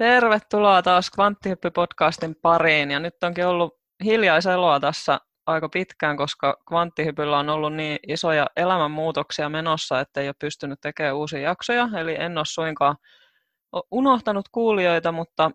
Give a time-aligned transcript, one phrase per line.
[0.00, 2.90] Tervetuloa taas Kvanttihyppy-podcastin pariin.
[2.90, 9.48] Ja nyt onkin ollut hiljaiseloa tässä aika pitkään, koska Kvanttihypyllä on ollut niin isoja elämänmuutoksia
[9.48, 11.88] menossa, että ei ole pystynyt tekemään uusia jaksoja.
[11.98, 12.96] Eli en ole suinkaan
[13.90, 15.50] unohtanut kuulijoita, mutta,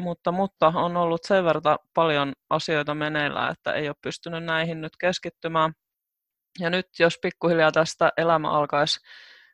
[0.00, 4.96] mutta, mutta on ollut sen verran paljon asioita meneillään, että ei ole pystynyt näihin nyt
[4.96, 5.72] keskittymään.
[6.58, 9.00] Ja nyt jos pikkuhiljaa tästä elämä alkaisi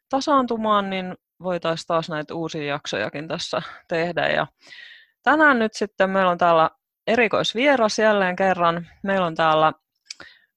[0.08, 4.28] tasaantumaan, niin voitaisiin taas näitä uusia jaksojakin tässä tehdä.
[4.28, 4.46] Ja
[5.22, 6.70] tänään nyt sitten meillä on täällä
[7.06, 8.88] erikoisvieras jälleen kerran.
[9.02, 9.72] Meillä on täällä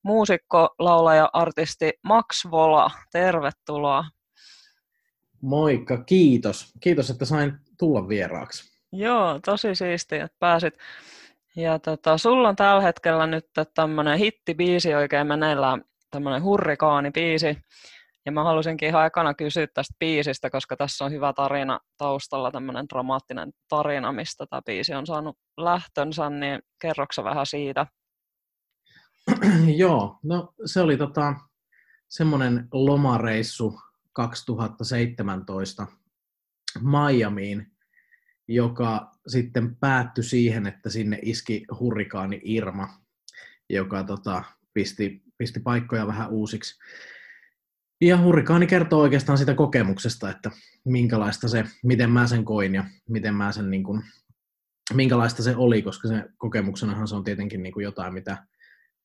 [0.04, 2.92] muusikko, laulaja, artisti Max Vola.
[3.12, 4.06] Tervetuloa.
[5.42, 6.74] Moikka, kiitos.
[6.80, 8.72] Kiitos, että sain tulla vieraaksi.
[8.92, 10.74] Joo, tosi siistiä, että pääsit.
[11.56, 17.58] Ja tota, sulla on tällä hetkellä nyt tämmöinen hittibiisi oikein meneillään, tämmöinen hurrikaanibiisi.
[18.26, 22.86] Ja mä halusinkin ihan ekana kysyä tästä biisistä, koska tässä on hyvä tarina taustalla, tämmöinen
[22.90, 27.86] dramaattinen tarina, mistä tämä biisi on saanut lähtönsä, niin kerroksa vähän siitä?
[29.78, 31.36] Joo, no se oli tota,
[32.10, 33.80] semmoinen lomareissu
[34.14, 35.88] 2017
[36.82, 37.72] Miamiin,
[38.48, 42.90] joka sitten päättyi siihen, että sinne iski hurrikaani Irma,
[43.70, 46.80] joka tota, pisti, pisti paikkoja vähän uusiksi.
[48.02, 50.52] Ja hurrikaani kertoo oikeastaan sitä kokemuksesta, että
[50.86, 54.04] minkälaista se, miten mä sen koin ja miten mä sen, niin kuin,
[54.94, 58.46] minkälaista se oli, koska se kokemuksenahan se on tietenkin niin kuin jotain, mitä,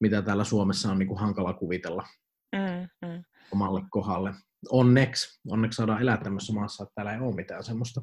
[0.01, 2.07] mitä täällä Suomessa on niin kuin hankala kuvitella
[2.53, 3.25] mm, mm.
[3.53, 4.35] omalle kohdalle.
[4.71, 8.03] Onneksi, onneksi saadaan elää tämmöisessä maassa, että täällä ei ole mitään semmoista.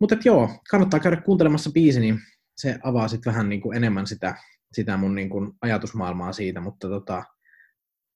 [0.00, 2.18] Mutta joo, kannattaa käydä kuuntelemassa biisi, niin
[2.56, 4.34] se avaa sitten vähän niin kuin enemmän sitä,
[4.72, 7.24] sitä mun niin kuin ajatusmaailmaa siitä, mutta tota,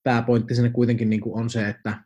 [0.07, 1.99] pääpointti sinne kuitenkin niin kuin on se, että,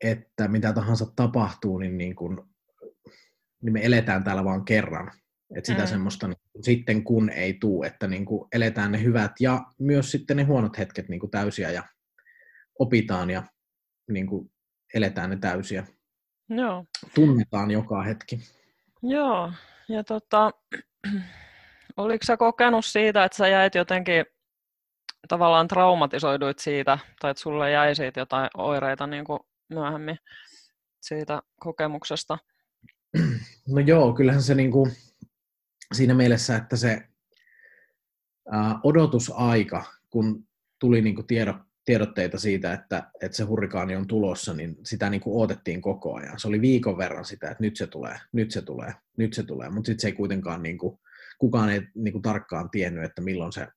[0.00, 2.38] että mitä tahansa tapahtuu, niin, niin, kuin,
[3.62, 5.12] niin me eletään täällä vaan kerran.
[5.56, 5.86] Että sitä mm.
[5.86, 10.10] semmoista niin kuin, sitten kun ei tuu, että niin kuin eletään ne hyvät ja myös
[10.10, 11.82] sitten ne huonot hetket niin kuin täysiä ja
[12.78, 13.42] opitaan ja
[14.10, 14.52] niin kuin
[14.94, 15.86] eletään ne täysiä.
[16.48, 16.84] Joo.
[17.14, 18.40] Tunnetaan joka hetki.
[19.02, 19.52] Joo,
[19.88, 20.50] ja tota,
[21.96, 24.24] oliko sä kokenut siitä, että sä jäit jotenkin
[25.28, 30.18] tavallaan traumatisoiduit siitä, tai että sulle jäi siitä jotain oireita niin kuin myöhemmin
[31.00, 32.38] siitä kokemuksesta?
[33.68, 34.92] No joo, kyllähän se niin kuin,
[35.92, 37.02] siinä mielessä, että se
[38.82, 40.46] odotusaika, kun
[40.78, 45.20] tuli niin kuin tiedot, tiedotteita siitä, että, että se hurrikaani on tulossa, niin sitä niin
[45.20, 46.38] kuin odotettiin koko ajan.
[46.38, 49.70] Se oli viikon verran sitä, että nyt se tulee, nyt se tulee, nyt se tulee,
[49.70, 50.98] mutta sitten se ei kuitenkaan, niin kuin,
[51.38, 53.68] kukaan ei niin kuin tarkkaan tiennyt, että milloin se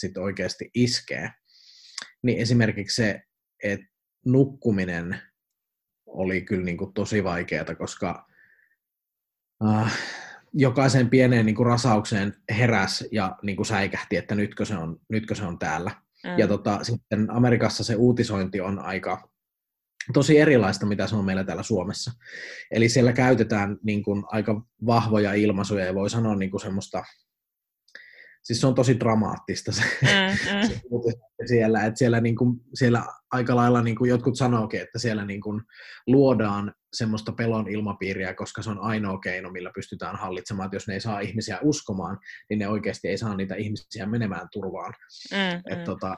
[0.00, 1.30] sitten oikeasti iskee,
[2.22, 3.22] niin esimerkiksi se,
[3.62, 3.86] että
[4.26, 5.22] nukkuminen
[6.06, 8.26] oli kyllä niin kuin tosi vaikeaa, koska
[9.68, 9.98] äh,
[10.52, 15.34] jokaisen pieneen niin kuin rasaukseen heräs ja niin kuin säikähti, että nytkö se on, nytkö
[15.34, 15.90] se on täällä.
[16.24, 16.38] Mm.
[16.38, 19.30] Ja tota, sitten Amerikassa se uutisointi on aika
[20.12, 22.12] tosi erilaista, mitä se on meillä täällä Suomessa.
[22.70, 27.04] Eli siellä käytetään niin kuin, aika vahvoja ilmaisuja ja voi sanoa niin kuin semmoista
[28.42, 30.08] siis se on tosi dramaattista se, mm,
[30.56, 30.68] mm.
[31.38, 35.24] se siellä, että siellä, niin kuin, siellä aika lailla niin kuin jotkut sanookin, että siellä
[35.24, 35.62] niin kuin
[36.06, 40.94] luodaan semmoista pelon ilmapiiriä, koska se on ainoa keino, millä pystytään hallitsemaan, että jos ne
[40.94, 42.18] ei saa ihmisiä uskomaan,
[42.50, 44.94] niin ne oikeasti ei saa niitä ihmisiä menemään turvaan.
[45.32, 45.84] Mm, että mm.
[45.84, 46.16] tota,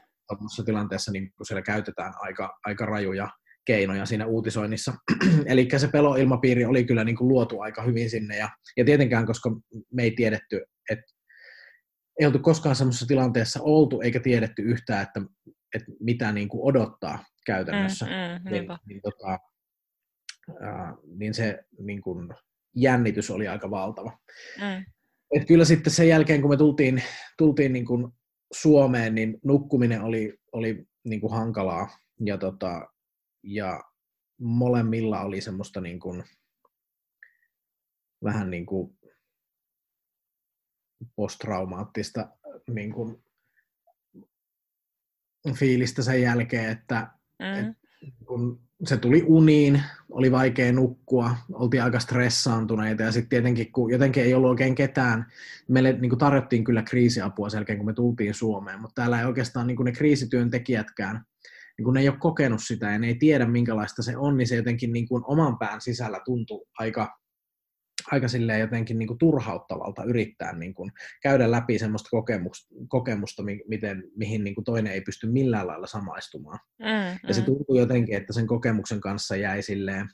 [0.64, 3.28] tilanteessa niin siellä käytetään aika, aika rajuja
[3.64, 4.92] keinoja siinä uutisoinnissa.
[5.46, 8.36] Eli se peloilmapiiri oli kyllä niin kuin luotu aika hyvin sinne.
[8.36, 9.50] Ja, ja tietenkään, koska
[9.92, 11.04] me ei tiedetty, että
[12.20, 15.20] ei oltu koskaan semmoisessa tilanteessa oltu eikä tiedetty yhtään, että,
[15.74, 18.06] että mitä niin kuin odottaa käytännössä.
[18.06, 19.38] Mm, mm, niin, niin, tota,
[20.60, 22.28] ää, niin se niin kuin,
[22.76, 24.18] jännitys oli aika valtava.
[24.56, 24.84] Mm.
[25.34, 27.02] Et kyllä sitten sen jälkeen, kun me tultiin,
[27.38, 28.12] tultiin niin kuin
[28.52, 31.88] Suomeen, niin nukkuminen oli, oli niin kuin hankalaa.
[32.24, 32.86] Ja, tota,
[33.42, 33.82] ja
[34.40, 36.24] molemmilla oli semmoista niin kuin,
[38.24, 38.98] vähän niin kuin
[41.16, 42.28] posttraumaattista
[42.70, 43.24] niin kuin,
[45.54, 47.08] fiilistä sen jälkeen, että
[47.38, 47.54] mm.
[47.54, 47.76] et,
[48.26, 54.22] kun se tuli uniin, oli vaikea nukkua, oltiin aika stressaantuneita ja sitten tietenkin, kun jotenkin
[54.22, 55.26] ei ollut oikein ketään,
[55.68, 59.26] meille niin kuin tarjottiin kyllä kriisiapua sen jälkeen, kun me tultiin Suomeen, mutta täällä ei
[59.26, 61.24] oikeastaan niin kuin ne kriisityöntekijätkään,
[61.78, 64.48] niin kun ne ei ole kokenut sitä ja ne ei tiedä minkälaista se on, niin
[64.48, 67.19] se jotenkin niin kuin oman pään sisällä tuntui aika
[68.12, 70.92] aika silleen jotenkin niin kuin turhauttavalta yrittää niin kuin
[71.22, 76.58] käydä läpi semmoista kokemusta, kokemusta miten, mihin niin kuin toinen ei pysty millään lailla samaistumaan.
[76.78, 77.44] Mm, ja se mm.
[77.44, 80.08] tuntuu jotenkin, että sen kokemuksen kanssa jäi silleen,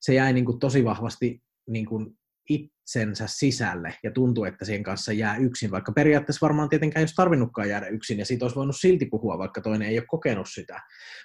[0.00, 2.19] se jäi niin kuin tosi vahvasti niin kuin
[2.50, 7.14] itsensä sisälle ja tuntuu, että siihen kanssa jää yksin, vaikka periaatteessa varmaan tietenkään ei olisi
[7.14, 10.80] tarvinnutkaan jäädä yksin ja siitä olisi voinut silti puhua, vaikka toinen ei ole kokenut sitä,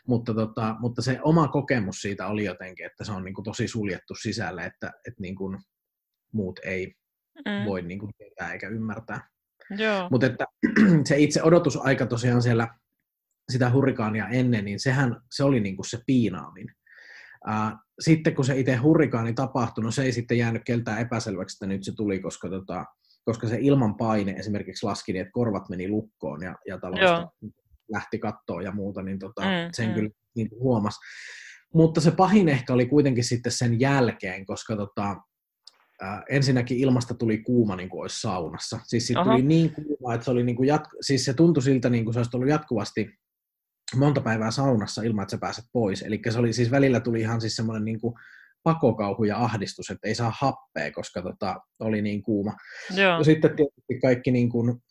[0.08, 3.68] mutta, tota, mutta se oma kokemus siitä oli jotenkin, että se on niin kuin tosi
[3.68, 5.58] suljettu sisälle, että, että niin kuin
[6.34, 6.94] muut ei
[7.46, 7.66] mm.
[7.66, 9.30] voi niin kuin tietää eikä ymmärtää.
[9.70, 10.08] Joo.
[10.12, 10.46] Mutta että
[11.08, 12.68] se itse odotusaika tosiaan siellä
[13.52, 16.68] sitä hurrikaania ennen, niin sehän se oli niin kuin se piinaamin.
[18.00, 21.84] Sitten kun se itse hurrikaani tapahtui, no se ei sitten jäänyt keltään epäselväksi, että nyt
[21.84, 22.86] se tuli, koska, tota,
[23.26, 27.28] koska se ilman paine esimerkiksi laski niin, että korvat meni lukkoon ja, ja talosta
[27.92, 29.94] lähti kattoon ja muuta, niin tota, mm, sen mm.
[29.94, 31.00] kyllä niin huomasi.
[31.74, 35.10] Mutta se pahin ehkä oli kuitenkin sitten sen jälkeen, koska tota,
[36.04, 38.80] äh, ensinnäkin ilmasta tuli kuuma niin kuin olisi saunassa.
[38.84, 41.90] Siis siitä tuli niin kuuma, että se, oli niin kuin jat- siis se tuntui siltä,
[41.90, 43.10] niin kuin se olisi ollut jatkuvasti
[43.96, 46.02] monta päivää saunassa ilman, että sä pääset pois.
[46.02, 48.16] Eli se oli siis välillä tuli ihan siis semmoinen niin kuin
[48.64, 52.56] pakokauhu ja ahdistus, että ei saa happea, koska tota, oli niin kuuma.
[52.96, 53.18] Joo.
[53.18, 54.84] Ja sitten tietysti kaikki, niin kuin,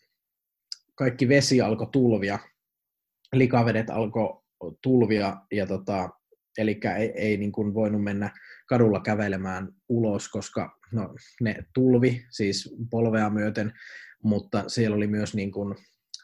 [0.95, 2.39] kaikki vesi alkoi tulvia,
[3.33, 4.43] likavedet alkoi
[4.83, 6.11] tulvia, ja tota,
[6.59, 8.31] eli ei, ei niin kuin voinut mennä
[8.69, 13.73] kadulla kävelemään ulos, koska no, ne tulvi, siis polvea myöten,
[14.23, 15.75] mutta siellä oli myös niin kuin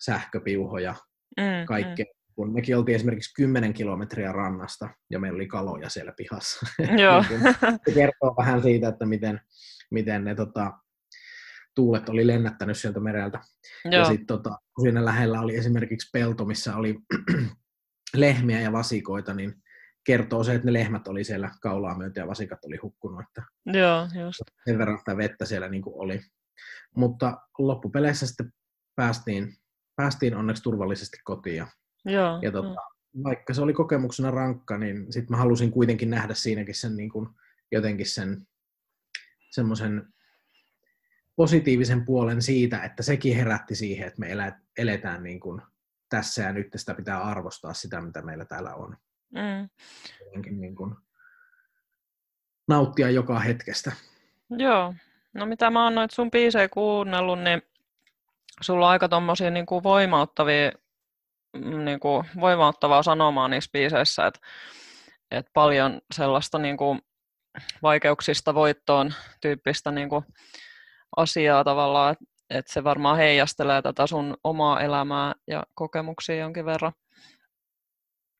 [0.04, 0.94] sähköpiuhoja,
[1.36, 2.04] mm, kaikkea.
[2.04, 6.66] Mm kun mekin oltiin esimerkiksi 10 kilometriä rannasta ja meillä oli kaloja siellä pihassa.
[7.02, 7.24] Joo.
[7.30, 7.40] Niin
[7.86, 9.40] se kertoo vähän siitä, että miten,
[9.90, 10.72] miten ne tota,
[11.74, 13.40] tuulet oli lennättänyt sieltä mereltä.
[13.84, 13.94] Joo.
[13.94, 16.98] Ja sitten tota, kun siinä lähellä oli esimerkiksi pelto, missä oli
[18.16, 19.54] lehmiä ja vasikoita, niin
[20.04, 23.20] kertoo se, että ne lehmät oli siellä kaulaa myötä ja vasikat oli hukkunut.
[23.20, 24.40] Että Joo, just.
[24.64, 26.20] Sen verran sitä vettä siellä niin kuin oli.
[26.96, 28.52] Mutta loppupeleissä sitten
[28.96, 29.56] päästiin,
[29.96, 31.66] päästiin onneksi turvallisesti kotiin ja
[32.04, 32.74] Joo, ja tota,
[33.24, 37.28] vaikka se oli kokemuksena rankka, niin sitten mä halusin kuitenkin nähdä siinäkin sen niin kuin,
[37.72, 38.46] jotenkin sen
[39.50, 40.12] semmoisen
[41.36, 44.28] positiivisen puolen siitä, että sekin herätti siihen, että me
[44.78, 45.62] eletään niin kuin
[46.08, 48.96] tässä ja nyt sitä pitää arvostaa sitä, mitä meillä täällä on.
[49.30, 49.68] Mm.
[50.24, 50.94] Jotenkin niin kuin
[52.68, 53.92] nauttia joka hetkestä.
[54.50, 54.94] Joo.
[55.32, 57.62] No mitä mä oon noit sun biisejä kuunnellut, niin
[58.60, 60.72] sulla on aika tommosia niin kuin voimauttavia
[61.84, 64.40] niin kuin voimauttavaa sanomaa niissä biiseissä, että,
[65.30, 67.00] että paljon sellaista niin kuin
[67.82, 70.24] vaikeuksista voittoon tyyppistä niin kuin
[71.16, 76.92] asiaa tavallaan, että, että se varmaan heijastelee tätä sun omaa elämää ja kokemuksia jonkin verran.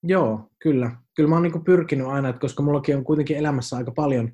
[0.02, 0.90] Joo, kyllä.
[1.16, 4.32] Kyllä mä oon niin pyrkinyt aina, että koska mullakin on kuitenkin elämässä aika paljon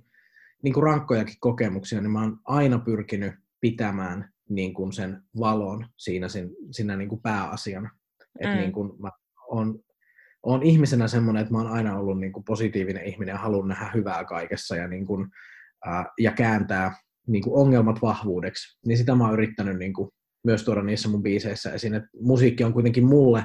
[0.63, 6.27] niin kuin rankkojakin kokemuksia, niin mä oon aina pyrkinyt pitämään niin kuin sen valon siinä,
[6.71, 7.91] siinä niin kuin pääasiana.
[8.45, 8.61] Mm.
[8.61, 9.11] niin kuin mä
[9.51, 9.79] oon,
[10.43, 14.25] oon ihmisenä semmoinen, että mä oon aina ollut niin positiivinen ihminen ja haluan nähdä hyvää
[14.25, 15.29] kaikessa ja, niin kuin,
[15.87, 16.93] ää, ja kääntää
[17.27, 18.79] niin ongelmat vahvuudeksi.
[18.87, 19.93] Niin sitä mä oon yrittänyt niin
[20.45, 21.95] myös tuoda niissä mun biiseissä esiin.
[21.95, 23.45] Et musiikki on kuitenkin mulle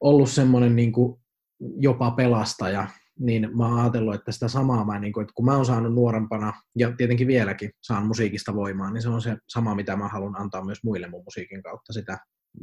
[0.00, 0.92] ollut semmoinen niin
[1.80, 5.56] jopa pelastaja, niin mä oon ajatellut, että sitä samaa mä, niin kuin, että kun mä
[5.56, 9.96] oon saanut nuorempana, ja tietenkin vieläkin saan musiikista voimaa, niin se on se sama, mitä
[9.96, 12.18] mä haluan antaa myös muille mun musiikin kautta, sitä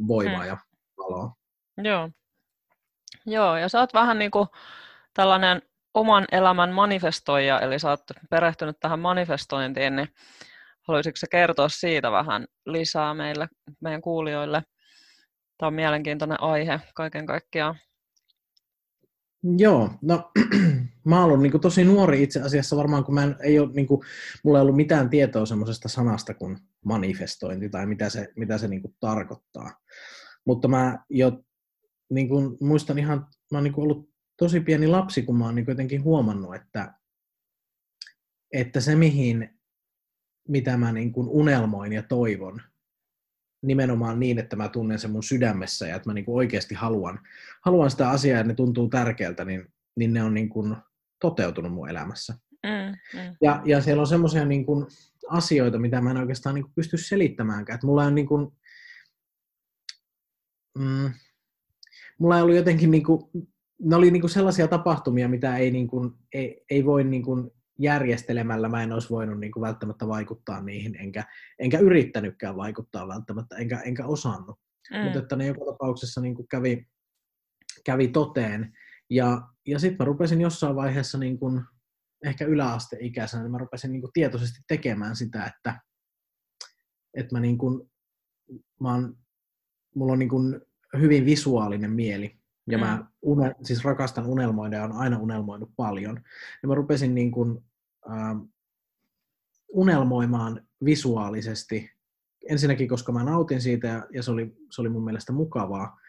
[0.08, 0.48] voimaa mm.
[0.48, 0.58] ja
[1.04, 1.36] valoa.
[1.78, 2.10] Joo.
[3.26, 4.48] Joo, ja sä oot vähän niin kuin
[5.14, 5.62] tällainen
[5.94, 10.08] oman elämän manifestoija, eli sä oot perehtynyt tähän manifestointiin, niin
[10.88, 13.48] haluaisitko sä kertoa siitä vähän lisää meille,
[13.82, 14.64] meidän kuulijoille?
[15.58, 17.76] Tämä on mielenkiintoinen aihe kaiken kaikkiaan.
[19.58, 20.32] Joo, no
[21.06, 23.70] mä oon ollut niin kuin, tosi nuori itse asiassa varmaan, kun mä en, ei ole,
[23.74, 24.02] niin kuin,
[24.44, 28.82] mulla ei ollut mitään tietoa semmoisesta sanasta kuin manifestointi tai mitä se, mitä se niin
[28.82, 29.72] kuin, tarkoittaa.
[30.46, 31.44] Mutta mä jo
[32.10, 35.66] niin kuin, muistan ihan, mä oon niin ollut tosi pieni lapsi, kun mä oon niin
[35.68, 36.94] jotenkin huomannut, että,
[38.54, 39.60] että se mihin,
[40.48, 42.62] mitä mä niin kuin unelmoin ja toivon,
[43.64, 47.20] nimenomaan niin, että mä tunnen sen mun sydämessä ja että mä niin kuin oikeasti haluan,
[47.66, 50.76] haluan sitä asiaa ja ne tuntuu tärkeältä, niin, niin ne on niin kuin
[51.22, 52.34] toteutunut mun elämässä.
[52.64, 53.36] Mm, mm.
[53.42, 54.66] Ja, ja siellä on semmoisia niin
[55.30, 57.76] asioita, mitä mä en oikeastaan niin kuin pysty selittämäänkään.
[57.76, 58.52] Että mulla on niin kuin,
[60.78, 61.14] mm,
[62.20, 63.22] mulla ei ollut jotenkin, niin kuin,
[63.82, 67.52] ne oli niin kuin sellaisia tapahtumia, mitä ei, niin kuin, ei, ei voi niin kuin
[67.80, 71.24] järjestelemällä, mä en olisi voinut niin kuin välttämättä vaikuttaa niihin, enkä,
[71.60, 74.60] enkä yrittänytkään vaikuttaa välttämättä, enkä, enkä osannut.
[74.92, 75.00] Mm.
[75.00, 76.88] Mutta että ne joka tapauksessa niin kuin kävi,
[77.86, 78.74] kävi toteen.
[79.10, 81.62] Ja, ja sitten mä rupesin jossain vaiheessa niin kuin,
[82.26, 85.80] ehkä yläasteikäisenä, niin mä rupesin niin kuin tietoisesti tekemään sitä, että,
[87.14, 87.92] että mä, niin kuin,
[88.82, 89.18] mä oon
[89.96, 90.62] mulla on niin kuin
[91.00, 92.38] hyvin visuaalinen mieli.
[92.68, 92.84] Ja mm.
[92.84, 96.22] mä une, siis rakastan unelmoida ja on aina unelmoinut paljon.
[96.62, 97.64] Ja mä rupesin niin kuin,
[98.12, 98.38] äh,
[99.74, 101.92] unelmoimaan visuaalisesti.
[102.50, 106.00] Ensinnäkin, koska mä nautin siitä ja, ja se, oli, se oli mun mielestä mukavaa.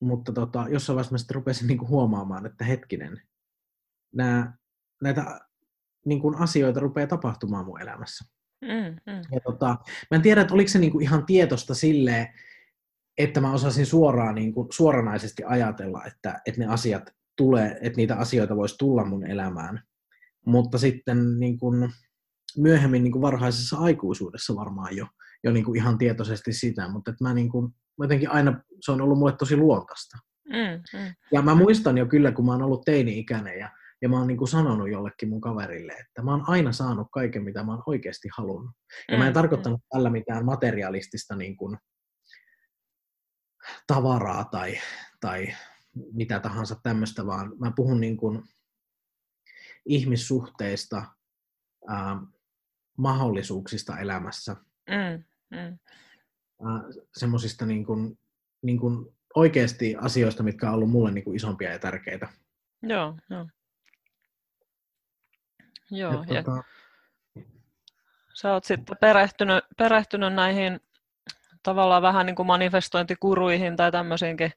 [0.00, 3.22] Mutta tota, jossain vaiheessa mä sitten rupesin niinku huomaamaan, että hetkinen,
[4.14, 4.58] nää,
[5.02, 5.40] näitä
[6.06, 8.24] niin kuin asioita rupeaa tapahtumaan mun elämässä.
[8.60, 9.22] Mm, mm.
[9.32, 9.76] Ja tota,
[10.10, 12.28] mä en tiedä, että oliko se niin kuin ihan tietosta silleen,
[13.22, 18.16] että mä osasin suoraan, niin kuin, suoranaisesti ajatella, että, että ne asiat tulee, että niitä
[18.16, 19.82] asioita voisi tulla mun elämään.
[20.46, 21.92] Mutta sitten niin kuin,
[22.58, 25.06] myöhemmin niin kuin varhaisessa aikuisuudessa varmaan jo,
[25.44, 29.00] jo niin kuin ihan tietoisesti sitä, mutta että mä niin kuin, jotenkin aina, se on
[29.00, 30.18] ollut mulle tosi luontaista.
[30.48, 31.14] Mm, mm.
[31.32, 33.70] Ja mä muistan jo kyllä, kun mä oon ollut teini-ikäinen ja
[34.02, 37.44] ja mä oon niin kuin sanonut jollekin mun kaverille, että mä oon aina saanut kaiken,
[37.44, 38.70] mitä mä oon oikeasti halunnut.
[39.10, 41.78] Ja mä en Mm, tarkoittanut tällä mitään materialistista niin kuin
[43.86, 44.78] tavaraa tai,
[45.20, 45.54] tai
[46.12, 48.42] mitä tahansa tämmöistä, vaan mä puhun niin kuin
[49.86, 51.02] ihmissuhteista,
[51.88, 52.16] ää,
[52.96, 54.56] mahdollisuuksista elämässä,
[54.88, 55.78] mm, mm.
[56.68, 56.82] ää,
[57.16, 58.18] semmoisista niin kuin,
[58.62, 62.28] niin kuin oikeasti asioista, mitkä on ollut mulle niin kuin isompia ja tärkeitä.
[62.82, 63.46] Joo, joo.
[65.90, 66.62] Joo, Ja ja tota,
[68.34, 70.80] sä oot sitten perehtynyt, perehtynyt näihin
[71.62, 74.52] tavallaan vähän niin kuin manifestointikuruihin tai tämmöisiinkin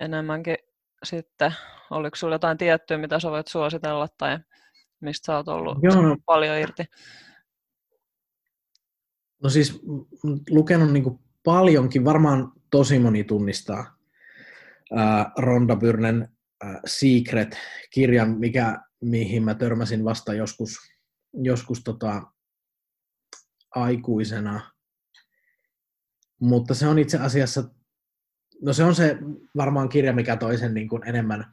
[0.00, 0.56] enemmänkin
[1.04, 1.54] sitten.
[1.90, 4.38] Oliko sulla jotain tiettyä, mitä sä voit suositella tai
[5.00, 6.84] mistä sä oot ollut Joo, no, paljon irti?
[9.42, 9.82] No siis
[10.24, 13.96] m- lukenut niin kuin paljonkin, varmaan tosi moni tunnistaa
[14.96, 16.28] ää, Ronda Byrnen
[16.62, 20.76] ää, Secret-kirjan, mikä, mihin mä törmäsin vasta joskus,
[21.32, 22.22] joskus tota,
[23.74, 24.73] aikuisena.
[26.40, 27.64] Mutta se on itse asiassa,
[28.62, 29.18] no se on se
[29.56, 31.44] varmaan kirja, mikä toi sen niin kuin enemmän,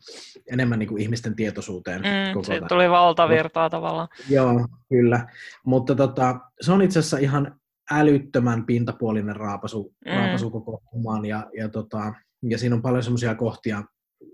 [0.51, 2.01] enemmän niin kuin ihmisten tietoisuuteen.
[2.01, 2.69] Mm, koko tämän.
[2.69, 4.07] tuli valtavirtaa tavallaan.
[4.29, 5.27] Joo, kyllä.
[5.65, 7.59] Mutta tota, se on itse asiassa ihan
[7.91, 10.11] älyttömän pintapuolinen raapasu, Mm.
[10.11, 10.17] mm.
[10.17, 11.25] raapasu koko hommaan.
[11.25, 13.83] Ja, ja, tota, ja siinä on paljon semmoisia kohtia,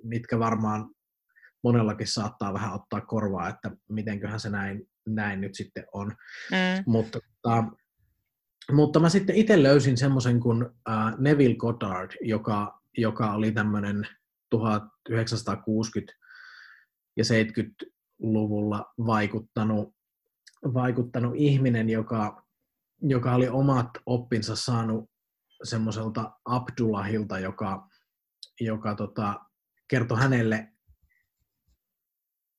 [0.03, 0.89] mitkä varmaan
[1.63, 6.07] monellakin saattaa vähän ottaa korvaa, että mitenköhän se näin, näin nyt sitten on.
[6.51, 7.63] Mm, Mutta, tota,
[8.71, 14.07] mutta mä sitten itse löysin semmoisen kuin äh, Neville Goddard, joka, joka oli tämmöinen
[14.55, 14.59] 1960-
[17.17, 19.95] ja 70-luvulla vaikuttanut,
[20.73, 22.45] vaikuttanut ihminen, joka,
[23.01, 25.09] joka oli omat oppinsa saanut
[25.63, 27.87] semmoiselta Abdullahilta, joka,
[28.59, 29.39] joka tota,
[29.87, 30.73] kertoi hänelle,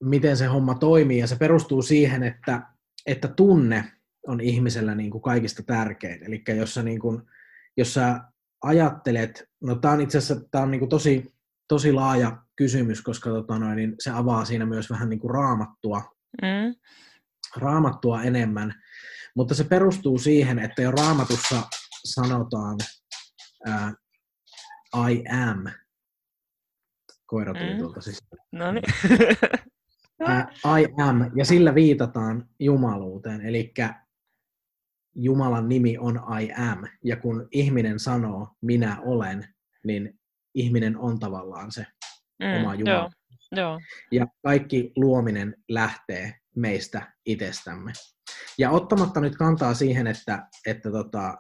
[0.03, 2.63] miten se homma toimii, ja se perustuu siihen, että,
[3.07, 3.98] että tunne
[4.29, 6.25] on ihmisellä niin kuin kaikista tärkein.
[6.25, 7.23] Eli jos sä, niin kuin,
[7.77, 8.21] jos sä
[8.63, 11.35] ajattelet, no tämä on itse asiassa tää on niin kuin tosi,
[11.69, 16.03] tosi laaja kysymys, koska tota noin, niin se avaa siinä myös vähän niin kuin raamattua,
[16.43, 16.75] mm,
[17.57, 18.75] raamattua enemmän,
[19.37, 21.63] mutta se perustuu siihen, että jo raamatussa
[22.05, 22.79] sanotaan
[23.67, 23.93] ää,
[25.11, 25.65] I am.
[27.27, 27.79] Koira tuli Mm.
[27.79, 28.29] tuolta sisään.
[28.53, 28.85] no niin.
[30.81, 33.73] I am, ja sillä viitataan jumaluuteen, eli
[35.21, 39.55] Jumalan nimi on I am, ja kun ihminen sanoo minä olen,
[39.87, 40.19] niin
[40.55, 41.87] ihminen on tavallaan se
[42.59, 42.99] oma mm, Jumala.
[42.99, 43.11] joo,
[43.57, 43.81] joo.
[44.13, 47.93] Ja kaikki luominen lähtee meistä itsestämme.
[48.59, 51.37] Ja ottamatta nyt kantaa siihen, että, että tota,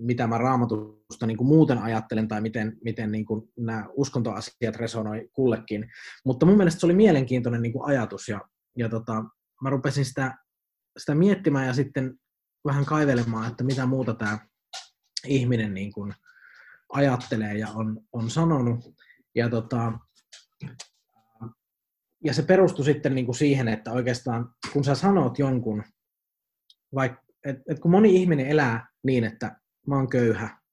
[0.00, 5.28] mitä mä raamatusta niin kuin muuten ajattelen tai miten, miten niin kuin nämä uskontoasiat resonoi
[5.32, 5.90] kullekin.
[6.24, 8.40] Mutta mun mielestä se oli mielenkiintoinen niin kuin ajatus ja,
[8.78, 9.24] ja tota,
[9.62, 10.34] mä rupesin sitä,
[10.98, 12.14] sitä miettimään ja sitten
[12.64, 14.38] vähän kaivelemaan, että mitä muuta tämä
[15.26, 16.14] ihminen niin kuin
[16.92, 18.94] ajattelee ja on, on sanonut.
[19.34, 19.92] Ja, tota,
[22.24, 25.84] ja se perustui sitten niin kuin siihen, että oikeastaan kun sä sanot jonkun,
[26.94, 29.56] vaikka, et, et kun moni ihminen elää niin, että
[29.86, 30.64] mä oon köyhä,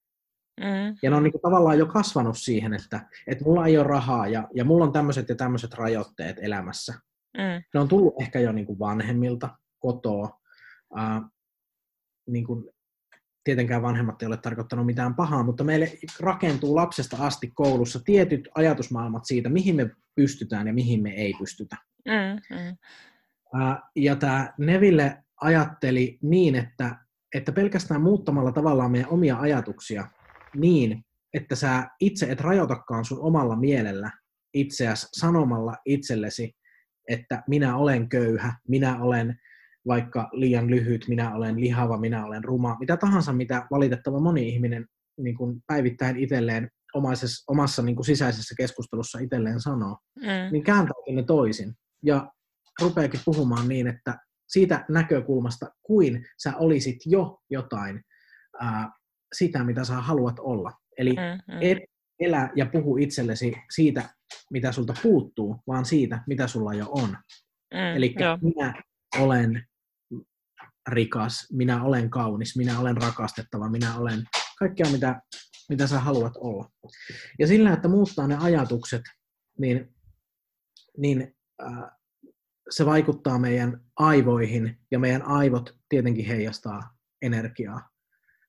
[0.62, 3.88] Mm, ja ne on niin kuin tavallaan jo kasvanut siihen, että, että mulla ei ole
[3.88, 6.94] rahaa ja, ja mulla on tämmöiset ja tämmöiset rajoitteet elämässä.
[7.38, 10.40] mm, Ne on tullut ehkä jo niin kuin vanhemmilta, kotoa.
[10.96, 11.22] Ää,
[12.32, 12.70] niin kuin,
[13.44, 19.26] tietenkään vanhemmat ei ole tarkoittanut mitään pahaa, mutta meille rakentuu lapsesta asti koulussa tietyt ajatusmaailmat
[19.26, 21.78] siitä, mihin me pystytään ja mihin me ei pystytä.
[22.06, 22.78] mm, mm,
[23.96, 26.96] Ja tämä Neville ajatteli niin, että,
[27.36, 30.08] että pelkästään muuttamalla tavallaan meidän omia ajatuksia
[30.56, 34.12] niin, että sä itse et rajoitakaan sun omalla mielellä
[34.54, 36.56] itseäsi sanomalla itsellesi,
[37.10, 39.40] että minä olen köyhä, minä olen
[39.88, 44.86] vaikka liian lyhyt, minä olen lihava, minä olen ruma, mitä tahansa, mitä valitettava moni ihminen
[45.18, 51.16] niin kuin päivittäin itselleen omaisessa, omassa niin kuin sisäisessä keskustelussa itselleen sanoo mm, niin kääntääkin
[51.16, 51.74] ne toisin.
[52.06, 52.32] Ja
[52.82, 58.02] rupeakin puhumaan niin, että siitä näkökulmasta, kuin sä olisit jo jotain
[58.60, 58.90] ää,
[59.34, 60.72] sitä, mitä sä haluat olla.
[60.98, 61.60] Eli mm, mm.
[61.62, 61.78] et
[62.20, 64.10] elä ja puhu itsellesi siitä,
[64.52, 67.10] mitä sulta puuttuu, vaan siitä, mitä sulla jo on.
[67.74, 68.74] Mm, Eli minä
[69.20, 69.66] olen
[70.88, 74.24] rikas, minä olen kaunis, minä olen rakastettava, minä olen
[74.60, 75.22] kaikkea, mitä,
[75.70, 76.72] mitä sä haluat olla.
[77.40, 79.02] Ja sillä, että muuttaa ne ajatukset,
[79.60, 79.96] niin,
[80.98, 81.84] niin äh,
[82.70, 87.90] se vaikuttaa meidän aivoihin, ja meidän aivot tietenkin heijastaa energiaa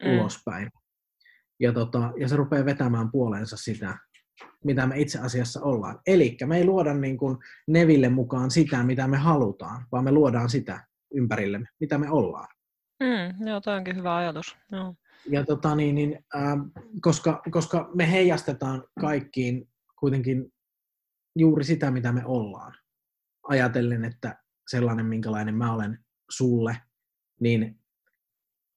[0.05, 0.11] mm.
[0.11, 0.71] ulospäin.
[1.61, 3.99] Ja, tota, ja se rupeaa vetämään puoleensa sitä,
[4.65, 5.99] mitä me itse asiassa ollaan.
[6.07, 10.51] Eli me ei luoda niin kuin Neville mukaan sitä, mitä me halutaan, vaan me luodaan
[10.51, 12.49] sitä ympärillemme, mitä me ollaan.
[13.03, 14.57] Mm, joo, tämä onkin hyvä ajatus.
[14.73, 14.95] Joo.
[15.31, 16.59] Ja tota, niin, niin, äh,
[17.01, 20.53] koska, koska me heijastetaan kaikkiin kuitenkin
[21.37, 22.75] juuri sitä, mitä me ollaan.
[23.49, 24.39] Ajatellen, että
[24.71, 25.99] sellainen, minkälainen mä olen
[26.31, 26.77] sulle,
[27.41, 27.83] niin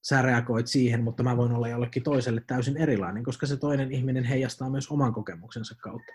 [0.08, 4.24] sä reagoit siihen, mutta mä voin olla jollekin toiselle täysin erilainen, koska se toinen ihminen
[4.24, 6.12] heijastaa myös oman kokemuksensa kautta.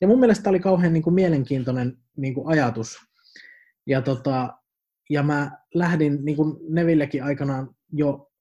[0.00, 2.98] Ja mun mielestä tämä oli kauhean niin kuin, mielenkiintoinen niin kuin, ajatus.
[3.86, 4.59] Ja, tota,
[5.10, 8.32] ja mä lähdin, niin kuin Nevillekin aikanaan jo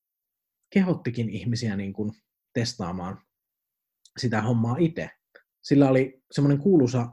[0.69, 2.11] kehottikin ihmisiä niin kuin,
[2.53, 3.21] testaamaan
[4.17, 5.09] sitä hommaa itse.
[5.61, 7.07] Sillä oli semmoinen kuuluisa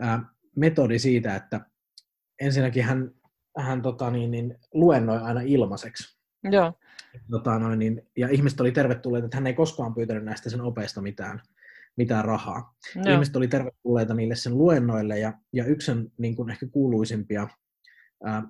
[0.00, 0.24] ää,
[0.56, 1.60] metodi siitä, että
[2.40, 3.10] ensinnäkin hän,
[3.58, 6.18] hän tota, niin, niin, luennoi aina ilmaiseksi.
[6.50, 6.72] Joo.
[7.30, 11.02] Tota, noin, niin, ja ihmiset oli tervetulleita, että hän ei koskaan pyytänyt näistä sen opeista
[11.02, 11.42] mitään,
[11.96, 12.74] mitään rahaa.
[12.94, 13.14] Joo.
[13.14, 17.48] Ihmiset oli tervetulleita niille sen luennoille, ja, ja yksi sen niin kuin ehkä kuuluisimpia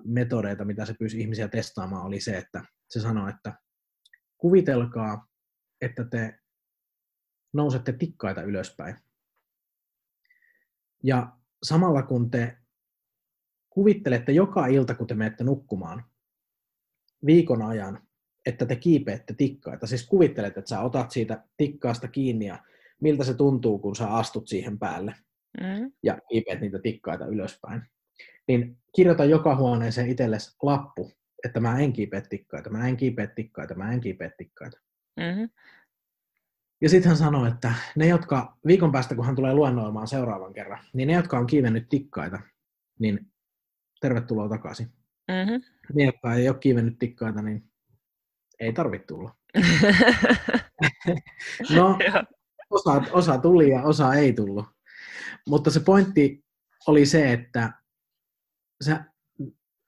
[0.03, 3.53] metodeita, mitä se pyysi ihmisiä testaamaan, oli se, että se sanoi, että
[4.37, 5.27] kuvitelkaa,
[5.81, 6.39] että te
[7.53, 8.95] nousette tikkaita ylöspäin.
[11.03, 12.57] Ja samalla kun te
[13.69, 16.03] kuvittelette joka ilta, kun te menette nukkumaan
[17.25, 18.07] viikon ajan,
[18.45, 19.87] että te kiipeätte tikkaita.
[19.87, 22.63] Siis kuvittelet, että sä otat siitä tikkaasta kiinni ja
[23.01, 25.15] miltä se tuntuu, kun sä astut siihen päälle
[25.61, 25.91] mm.
[26.03, 27.81] ja kiipeät niitä tikkaita ylöspäin.
[28.47, 31.11] Niin kirjoita joka huoneeseen itsellesi lappu,
[31.45, 34.79] että mä en kiipeä tikkaita, mä en kiipeä tikkaita, mä en kiipeä tikkaita.
[35.19, 35.49] Mm-hmm.
[36.81, 40.85] Ja sitten hän sanoi, että ne, jotka viikon päästä, kun hän tulee luennoimaan seuraavan kerran,
[40.93, 42.39] niin ne, jotka on kiivennyt tikkaita,
[42.99, 43.31] niin
[44.01, 44.87] tervetuloa takaisin.
[45.27, 45.61] Mm-hmm.
[45.93, 47.71] Ne, jotka ei ole kiivennyt tikkaita, niin
[48.59, 49.35] ei tarvitse tulla.
[51.75, 51.97] no,
[52.69, 54.65] osa, osa tuli ja osa ei tullut.
[55.47, 56.45] Mutta se pointti
[56.87, 57.73] oli se, että
[58.81, 58.99] se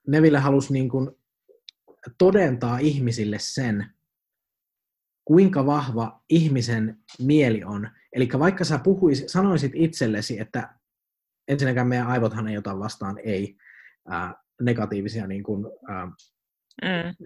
[0.08, 1.12] Neville halusi niin kuin
[2.18, 3.86] todentaa ihmisille sen,
[5.26, 7.90] kuinka vahva ihmisen mieli on.
[8.14, 10.74] Eli vaikka sä puhuisit, sanoisit itsellesi, että
[11.48, 13.58] ensinnäkään meidän aivothan ei ota vastaan ei
[14.10, 16.06] ää, negatiivisia, niin kuin, ää,
[16.82, 17.26] mm.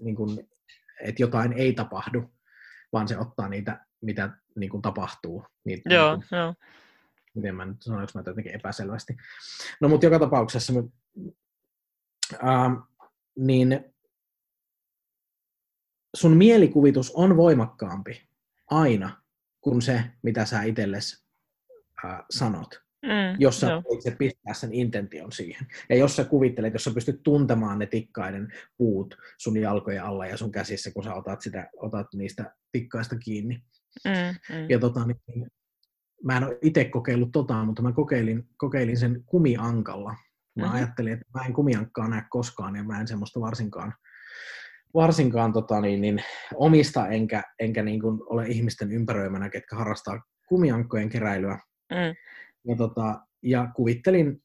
[0.00, 0.48] niin kuin,
[1.00, 2.34] että jotain ei tapahdu,
[2.92, 5.44] vaan se ottaa niitä, mitä niin kuin tapahtuu.
[5.64, 6.54] Niitä, joo, niin kuin, joo.
[7.34, 9.16] Miten mä nyt sanoinko mä jotenkin epäselvästi.
[9.80, 10.72] No mutta joka tapauksessa
[12.42, 12.70] ää,
[13.38, 13.84] niin
[16.16, 18.28] sun mielikuvitus on voimakkaampi
[18.70, 19.22] aina
[19.60, 21.24] kuin se, mitä sä itsellesi
[22.04, 22.82] äh, sanot.
[23.02, 25.66] Mm, jos sä itse pistää sen intention siihen.
[25.88, 30.36] Ja jos sä kuvittelet, jos sä pystyt tuntemaan ne tikkaiden puut sun jalkojen alla ja
[30.36, 33.62] sun käsissä, kun sä otat, sitä, otat niistä tikkaista kiinni.
[34.04, 34.70] Mm, mm.
[34.70, 35.50] Ja tota, niin,
[36.24, 40.10] mä en ole itse kokeillut tota, mutta mä kokeilin, kokeilin sen kumiankalla.
[40.10, 40.74] Mä mm-hmm.
[40.76, 43.94] ajattelin, että mä en kumiankkaa näe koskaan ja mä en semmoista varsinkaan
[44.94, 51.08] varsinkaan tota, niin, niin, omista enkä, enkä niin kuin ole ihmisten ympäröimänä, ketkä harrastaa kumiankkojen
[51.08, 51.58] keräilyä.
[51.90, 52.14] Mm.
[52.68, 54.42] Ja, tota, ja kuvittelin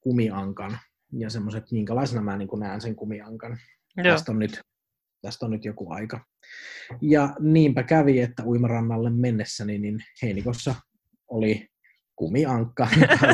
[0.00, 0.78] kumiankan
[1.12, 3.56] ja semmoiset, minkälaisena mä niin näen sen kumiankan.
[4.02, 4.60] Tästä on, nyt,
[5.22, 6.20] tästä on nyt joku aika.
[7.00, 10.74] Ja niinpä kävi, että uimarannalle mennessäni niin Heinikossa
[11.34, 11.68] oli
[12.16, 12.88] kumiankka,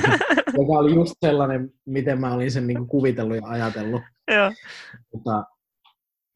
[0.59, 4.03] joka oli just sellainen, miten mä olin sen niin kuin kuvitellut ja ajatellut.
[4.35, 4.53] Joo.
[5.13, 5.45] Mutta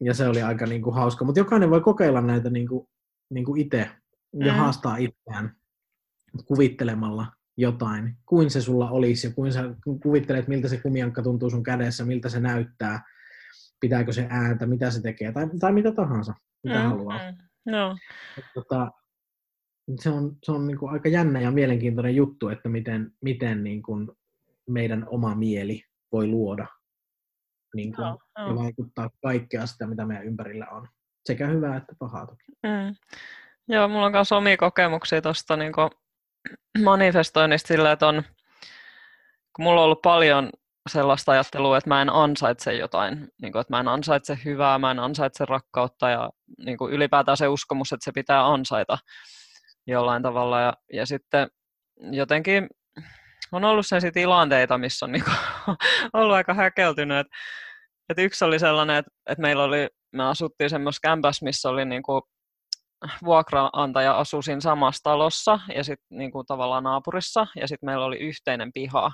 [0.03, 1.25] ja se oli aika niin kuin, hauska.
[1.25, 2.87] Mutta jokainen voi kokeilla näitä niin kuin,
[3.29, 3.89] niin kuin itse
[4.39, 4.59] ja mm.
[4.59, 5.55] haastaa itseään
[6.45, 11.63] kuvittelemalla jotain, kuin se sulla olisi ja kuin sä kuvittelet, miltä se kumiankka tuntuu sun
[11.63, 13.03] kädessä, miltä se näyttää,
[13.79, 17.19] pitääkö se ääntä, mitä se tekee tai, tai mitä tahansa, mitä mm, haluaa.
[17.31, 17.37] Mm,
[17.71, 17.97] no.
[18.53, 18.91] Tota,
[19.99, 23.83] se on, se on niin kuin aika jännä ja mielenkiintoinen juttu, että miten, miten niin
[23.83, 24.11] kuin
[24.69, 26.67] meidän oma mieli voi luoda
[27.75, 28.47] niin kuin, joo, joo.
[28.47, 30.87] ja vaikuttaa kaikkea sitä, mitä meidän ympärillä on.
[31.25, 32.43] Sekä hyvää että pahaa toki.
[32.63, 32.95] Mm.
[33.67, 35.71] Joo, mulla on myös omia kokemuksia tuosta niin
[36.83, 38.23] manifestoinnista sillä, että on,
[39.55, 40.49] kun mulla on ollut paljon
[40.89, 44.91] sellaista ajattelua, että mä en ansaitse jotain, niin kuin, että mä en ansaitse hyvää, mä
[44.91, 48.97] en ansaitse rakkautta ja niin kuin ylipäätään se uskomus, että se pitää ansaita
[49.87, 50.61] jollain tavalla.
[50.61, 51.47] Ja, ja sitten
[52.11, 52.67] jotenkin
[53.51, 55.75] on ollut sellaisia tilanteita, missä on niin kuin,
[56.13, 57.17] ollut aika häkeltynyt.
[57.17, 57.37] Että,
[58.09, 62.03] että yksi oli sellainen, että, että meillä oli, me asuttiin semmoisessa kämpässä, missä oli niin
[62.03, 62.21] kuin
[63.23, 68.17] vuokraantaja asui siinä samassa talossa ja sitten niin kuin tavallaan naapurissa ja sitten meillä oli
[68.17, 69.11] yhteinen piha.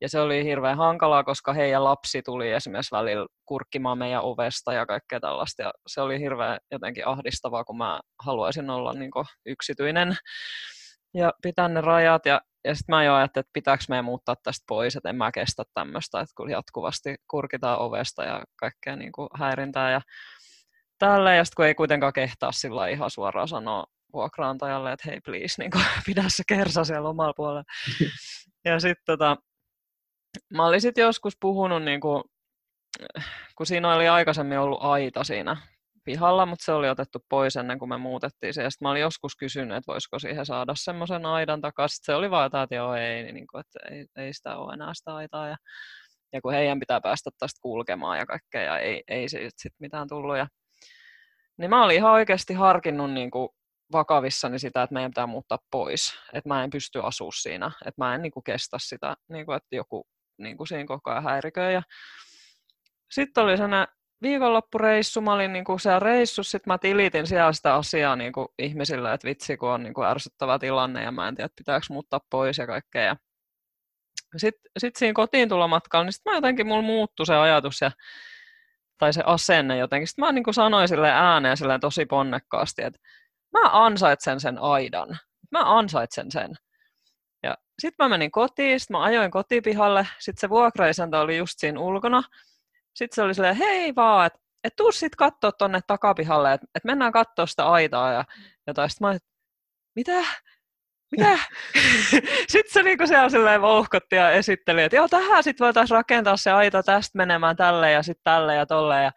[0.00, 4.86] Ja se oli hirveän hankalaa, koska heidän lapsi tuli esimerkiksi välillä kurkkimaan meidän ovesta ja
[4.86, 5.62] kaikkea tällaista.
[5.62, 9.10] Ja se oli hirveän jotenkin ahdistavaa, kun mä haluaisin olla niin
[9.46, 10.16] yksityinen
[11.14, 12.26] ja pitää ne rajat.
[12.26, 15.32] Ja, ja sitten mä jo ajattelin, että pitääkö meidän muuttaa tästä pois, että en mä
[15.32, 20.00] kestä tämmöistä, että kun jatkuvasti kurkitaan ovesta ja kaikkea niin kuin häirintää ja
[20.98, 21.36] tälle.
[21.36, 25.70] Ja sitten kun ei kuitenkaan kehtaa sillä ihan suoraan sanoa vuokraantajalle, että hei please, niin
[25.70, 27.64] kuin, pidä se kersa siellä omalla puolella.
[28.64, 29.36] Ja sitten tota,
[30.52, 32.22] mä olin sitten joskus puhunut, niin kuin,
[33.56, 35.56] kun siinä oli aikaisemmin ollut aita siinä
[36.04, 38.70] pihalla, mutta se oli otettu pois ennen kuin me muutettiin se.
[38.70, 42.04] Sitten mä olin joskus kysynyt, että voisiko siihen saada semmoisen aidan takaisin.
[42.04, 44.94] Se oli vaan jotain, että joo, ei, niin kuin, että ei, ei sitä ole enää
[44.94, 45.48] sitä aitaa.
[45.48, 45.56] Ja,
[46.32, 50.08] ja kun heidän pitää päästä tästä kulkemaan ja kaikkea, ja ei, ei siitä sit mitään
[50.08, 50.36] tullut.
[50.36, 50.46] Ja,
[51.58, 53.48] niin mä olin ihan oikeasti harkinnut niin kuin
[53.92, 56.12] vakavissani sitä, että meidän pitää muuttaa pois.
[56.32, 57.70] Että mä en pysty asumaan siinä.
[57.86, 60.06] Että mä en niin kuin kestä sitä, niin kuin, että joku
[60.42, 61.74] niin kuin siinä koko ajan häiriköi.
[61.74, 61.82] Ja
[63.10, 63.88] sitten oli sellainen
[64.22, 68.48] viikonloppureissu, mä olin niin kuin siellä reissussa, sitten mä tilitin siellä sitä asiaa niin kuin
[68.58, 72.20] ihmisille, että vitsi kun on niin kuin ärsyttävä tilanne ja mä en tiedä, pitääkö muuttaa
[72.30, 73.16] pois ja kaikkea.
[74.32, 77.90] Ja sitten sit siinä kotiin tulomatkalla, niin sitten mä jotenkin, mulla muuttui se ajatus ja,
[78.98, 80.08] tai se asenne jotenkin.
[80.08, 83.00] Sitten mä niin kuin sanoin sille ääneen silleen tosi ponnekkaasti, että
[83.52, 85.08] mä ansaitsen sen aidan.
[85.50, 86.50] Mä ansaitsen sen.
[87.42, 91.80] Ja sitten mä menin kotiin, sitten mä ajoin kotipihalle, sitten se vuokraisäntä oli just siinä
[91.80, 92.22] ulkona.
[92.94, 96.84] Sitten se oli silleen, hei vaan, että et tuu sitten katsoa tonne takapihalle, että et
[96.84, 98.24] mennään katsoa sitä aitaa ja
[98.66, 98.90] jotain.
[98.90, 99.20] Sitten mä olin,
[99.96, 100.24] mitä?
[101.12, 101.38] Mitä?
[102.52, 106.50] sitten se niinku siellä silleen vouhkotti ja esitteli, että joo, tähän sitten voitaisiin rakentaa se
[106.50, 109.02] aita tästä menemään tälle ja sitten tälle ja tolle.
[109.02, 109.12] Ja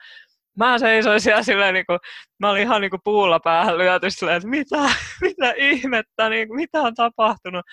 [0.58, 2.00] mä seisoin siellä silleen, niin kuin,
[2.40, 4.90] mä olin ihan niin kuin puulla päähän lyöty silleen, että mitä,
[5.22, 7.66] mitä ihmettä, niin kuin, mitä on tapahtunut.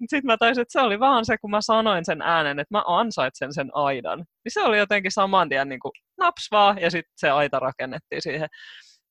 [0.00, 2.84] Sitten mä taisin, että se oli vaan se, kun mä sanoin sen äänen, että mä
[2.86, 4.18] ansaitsen sen aidan.
[4.18, 8.22] Niin se oli jotenkin saman tien niin kuin, naps vaan, ja sitten se aita rakennettiin
[8.22, 8.48] siihen.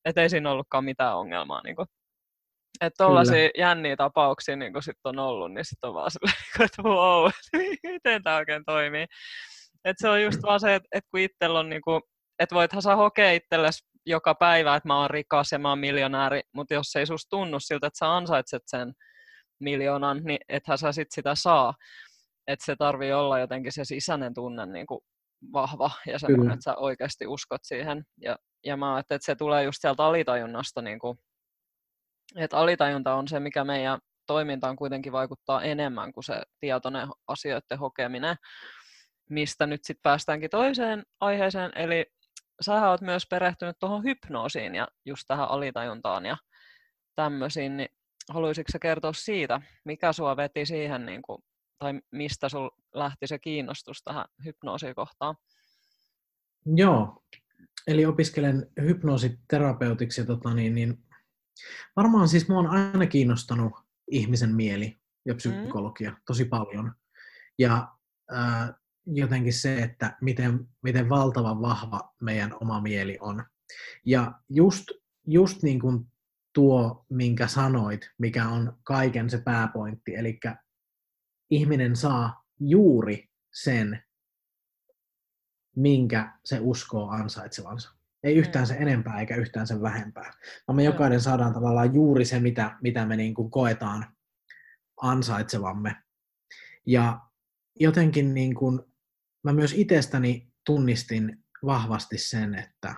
[0.04, 1.62] Että ei siinä ollutkaan mitään ongelmaa.
[1.64, 1.86] Niin kuin.
[2.80, 6.82] Että tollaisia jänniä tapauksia niin kun sit on ollut, niin sitten on vaan silleen, että
[6.82, 7.30] wow,
[7.92, 9.06] miten tämä oikein toimii.
[9.84, 12.02] Että se on just vaan se, että, että kun itsellä on niin kuin,
[12.38, 16.40] että voithan sä hokea itsellesi joka päivä, että mä oon rikas ja mä oon miljonääri,
[16.54, 18.92] mutta jos ei susta tunnu siltä, että sä ansaitset sen
[19.60, 21.74] miljoonan, niin ethän sä sit sitä saa.
[22.46, 25.00] Että se tarvii olla jotenkin se sisäinen tunne niin kuin
[25.52, 28.04] vahva ja semmoinen, että sä oikeasti uskot siihen.
[28.20, 31.18] Ja, ja mä ajattelin, että se tulee just sieltä alitajunnasta, niin kuin,
[32.36, 38.36] että alitajunta on se, mikä meidän toimintaan kuitenkin vaikuttaa enemmän kuin se tietoinen asioiden hokeminen,
[39.30, 42.06] mistä nyt sitten päästäänkin toiseen aiheeseen, eli
[42.60, 46.36] sä oot myös perehtynyt tuohon hypnoosiin ja just tähän alitajuntaan ja
[47.14, 47.88] tämmöisiin, niin
[48.28, 51.42] haluaisitko kertoa siitä, mikä sua veti siihen, niin kuin,
[51.78, 55.36] tai mistä sul lähti se kiinnostus tähän hypnoosiin kohtaan?
[56.66, 57.22] Joo,
[57.86, 60.98] eli opiskelen hypnoositerapeutiksi ja tota, niin, niin,
[61.96, 63.72] varmaan siis mua on aina kiinnostanut
[64.10, 65.36] ihmisen mieli ja mm.
[65.36, 66.16] psykologia mm.
[66.26, 66.92] tosi paljon.
[67.58, 67.88] Ja
[68.32, 68.70] äh,
[69.06, 73.44] jotenkin se, että miten, miten valtavan vahva meidän oma mieli on.
[74.06, 74.84] Ja just,
[75.26, 76.12] just niin kuin
[76.58, 80.40] tuo, minkä sanoit, mikä on kaiken se pääpointti, eli
[81.50, 84.02] ihminen saa juuri sen,
[85.76, 87.90] minkä se uskoo ansaitsevansa.
[88.22, 90.32] Ei yhtään se enempää eikä yhtään sen vähempää.
[90.68, 94.16] Vaan me jokainen saadaan tavallaan juuri se, mitä, mitä me niin kuin koetaan
[95.02, 95.96] ansaitsevamme.
[96.86, 97.20] Ja
[97.80, 98.80] jotenkin niin kuin
[99.44, 102.94] mä myös itsestäni tunnistin vahvasti sen, että,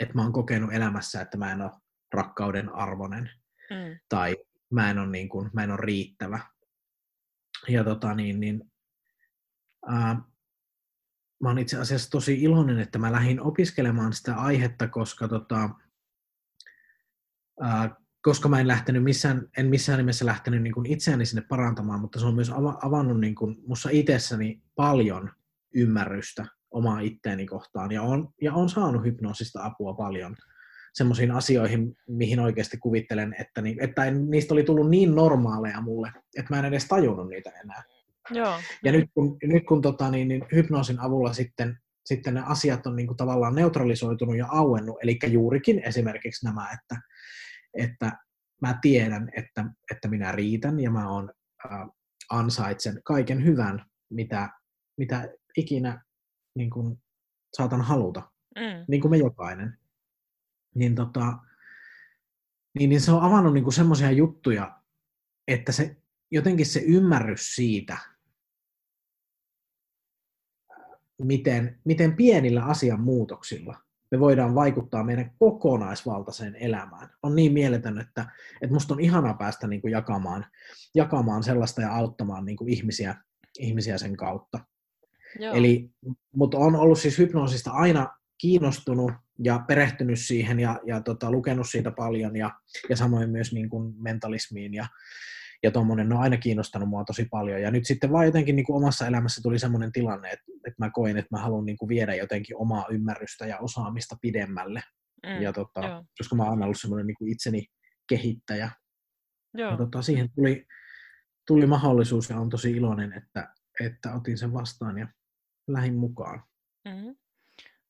[0.00, 1.79] että mä oon kokenut elämässä, että mä en ole
[2.12, 3.30] rakkauden arvoinen
[3.70, 3.98] mm.
[4.08, 4.36] tai
[4.70, 6.40] mä en ole, niin kuin, mä en ole riittävä.
[7.68, 8.72] Ja tota, niin, niin,
[9.86, 10.22] ää,
[11.42, 15.70] mä oon itse asiassa tosi iloinen, että mä lähdin opiskelemaan sitä aihetta, koska, tota,
[17.60, 22.00] ää, koska mä en lähtenyt missään, en missään nimessä lähtenyt niin kuin itseäni sinne parantamaan,
[22.00, 22.50] mutta se on myös
[22.82, 25.30] avannut niin kuin mussa itsessäni paljon
[25.74, 30.36] ymmärrystä omaa itteeni kohtaan ja on, ja on saanut hypnoosista apua paljon
[30.94, 36.54] semmoisiin asioihin, mihin oikeasti kuvittelen, että, ni, että niistä oli tullut niin normaaleja mulle, että
[36.54, 37.82] mä en edes tajunnut niitä enää.
[38.30, 38.60] Joo.
[38.84, 42.96] Ja nyt kun, nyt kun tota, niin, niin hypnoosin avulla sitten, sitten ne asiat on
[42.96, 47.00] niin kuin tavallaan neutralisoitunut ja auennut, eli juurikin esimerkiksi nämä, että,
[47.74, 48.12] että
[48.62, 51.32] mä tiedän, että, että minä riitän ja mä on,
[51.72, 51.88] äh,
[52.30, 54.48] ansaitsen kaiken hyvän, mitä,
[54.98, 56.04] mitä ikinä
[56.56, 57.02] niin kuin,
[57.56, 58.22] saatan haluta,
[58.56, 58.84] mm.
[58.88, 59.78] niin kuin me jokainen.
[60.74, 61.38] Niin, tota,
[62.78, 64.80] niin, niin se on avannut niin semmoisia juttuja,
[65.48, 65.96] että se
[66.30, 67.98] jotenkin se ymmärrys siitä,
[71.22, 73.76] miten, miten pienillä asian muutoksilla
[74.10, 77.08] me voidaan vaikuttaa meidän kokonaisvaltaiseen elämään.
[77.22, 78.26] On niin mieletön, että,
[78.62, 80.46] että musta on ihanaa päästä niin kuin jakamaan,
[80.94, 83.16] jakamaan sellaista ja auttamaan niin kuin ihmisiä,
[83.58, 84.60] ihmisiä sen kautta.
[85.38, 85.54] Joo.
[85.54, 85.90] Eli,
[86.36, 89.12] mutta on ollut siis hypnoosista aina kiinnostunut
[89.44, 92.50] ja perehtynyt siihen ja, ja tota, lukenut siitä paljon ja,
[92.88, 94.86] ja samoin myös niin kuin mentalismiin ja,
[95.62, 97.62] ja tuommoinen, ne on aina kiinnostanut mua tosi paljon.
[97.62, 100.90] Ja nyt sitten vaan jotenkin niin kuin omassa elämässä tuli semmoinen tilanne, että, että mä
[100.90, 104.82] koin, että mä haluan niin kuin viedä jotenkin omaa ymmärrystä ja osaamista pidemmälle.
[105.26, 107.66] Mm, ja tota, koska mä oon ollut semmoinen niin kuin itseni
[108.08, 108.70] kehittäjä.
[109.54, 109.70] Joo.
[109.70, 110.66] Ja tota, siihen tuli,
[111.46, 115.08] tuli mahdollisuus ja on tosi iloinen, että, että otin sen vastaan ja
[115.68, 116.42] lähin mukaan.
[116.84, 117.14] Mm-hmm.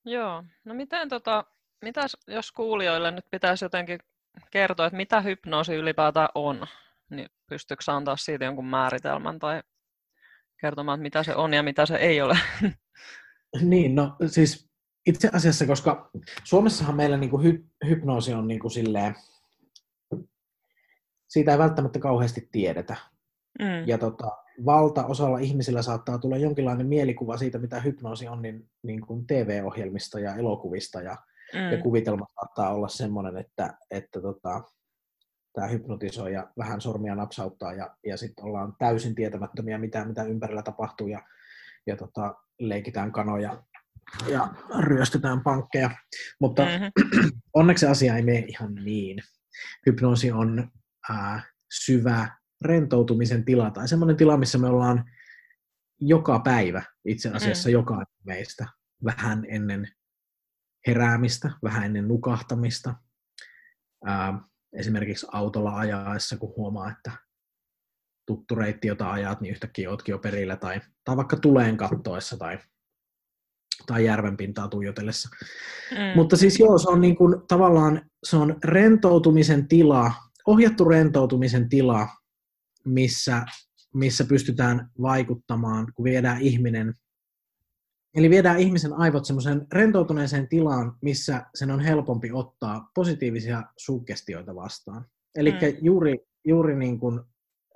[0.05, 1.45] Joo, no miten tota,
[1.83, 4.01] mitäs, jos kuulijoille nyt pitäisi jotenkin
[4.51, 6.67] kertoa, että mitä hypnoosi ylipäätään on,
[7.11, 9.63] niin pystyykö antaa siitä jonkun määritelmän tai
[10.61, 12.39] kertomaan, että mitä se on ja mitä se ei ole?
[13.61, 14.71] Niin, no siis
[15.07, 16.11] itse asiassa, koska
[16.45, 19.15] Suomessahan meillä niin kuin hy- hypnoosi on niin kuin silleen,
[21.29, 22.97] siitä ei välttämättä kauheasti tiedetä.
[23.59, 23.87] Mm.
[23.87, 24.37] Ja tota,
[24.67, 30.35] valtaosalla ihmisillä saattaa tulla jonkinlainen mielikuva siitä, mitä hypnoosi on, niin, niin kuin TV-ohjelmista ja
[30.35, 31.17] elokuvista, ja,
[31.55, 31.73] mm.
[31.73, 34.63] ja kuvitelma saattaa olla sellainen, että, että tota,
[35.53, 40.63] tämä hypnotisoi ja vähän sormia napsauttaa, ja, ja sitten ollaan täysin tietämättömiä, mitä, mitä ympärillä
[40.63, 41.23] tapahtuu, ja,
[41.87, 43.63] ja tota, leikitään kanoja
[44.29, 45.91] ja ryöstetään pankkeja.
[46.41, 47.31] Mutta mm-hmm.
[47.55, 49.19] onneksi asia ei mene ihan niin.
[49.87, 50.71] Hypnoosi on
[51.11, 51.43] ää,
[51.73, 55.05] syvä rentoutumisen tila tai semmoinen tila, missä me ollaan
[56.01, 57.73] joka päivä itse asiassa mm.
[57.73, 58.67] jokainen meistä
[59.05, 59.89] vähän ennen
[60.87, 62.95] heräämistä, vähän ennen nukahtamista.
[64.05, 64.41] Ää,
[64.73, 67.13] esimerkiksi autolla ajaessa, kun huomaa, että
[68.27, 72.59] tuttu reitti, jota ajat, niin yhtäkkiä ootkin jo perillä, tai, tai vaikka tuleen kattoessa tai,
[73.87, 75.29] tai järvenpintaa tuijotellessa.
[75.91, 76.17] Mm.
[76.17, 80.13] Mutta siis joo, se on niin kuin, tavallaan se on rentoutumisen tila,
[80.47, 82.09] ohjattu rentoutumisen tila,
[82.85, 83.47] missä,
[83.95, 86.95] missä pystytään vaikuttamaan, kun viedään ihminen,
[88.15, 95.07] eli viedään ihmisen aivot semmoiseen rentoutuneeseen tilaan, missä sen on helpompi ottaa positiivisia suggestioita vastaan.
[95.35, 95.59] Eli mm.
[95.83, 97.21] juuri, juuri niin kuin,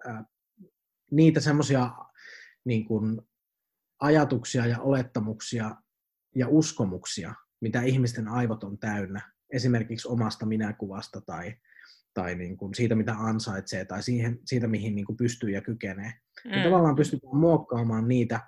[0.09, 0.25] äh,
[1.11, 1.90] niitä semmoisia
[2.64, 3.21] niin kuin,
[4.01, 5.77] ajatuksia ja olettamuksia
[6.35, 11.55] ja uskomuksia, mitä ihmisten aivot on täynnä, esimerkiksi omasta minäkuvasta tai,
[12.14, 16.12] tai niin kuin siitä, mitä ansaitsee, tai siihen, siitä, mihin niin kuin pystyy ja kykenee.
[16.44, 16.50] Mm.
[16.50, 18.40] Niin tavallaan pystytään muokkaamaan niitä,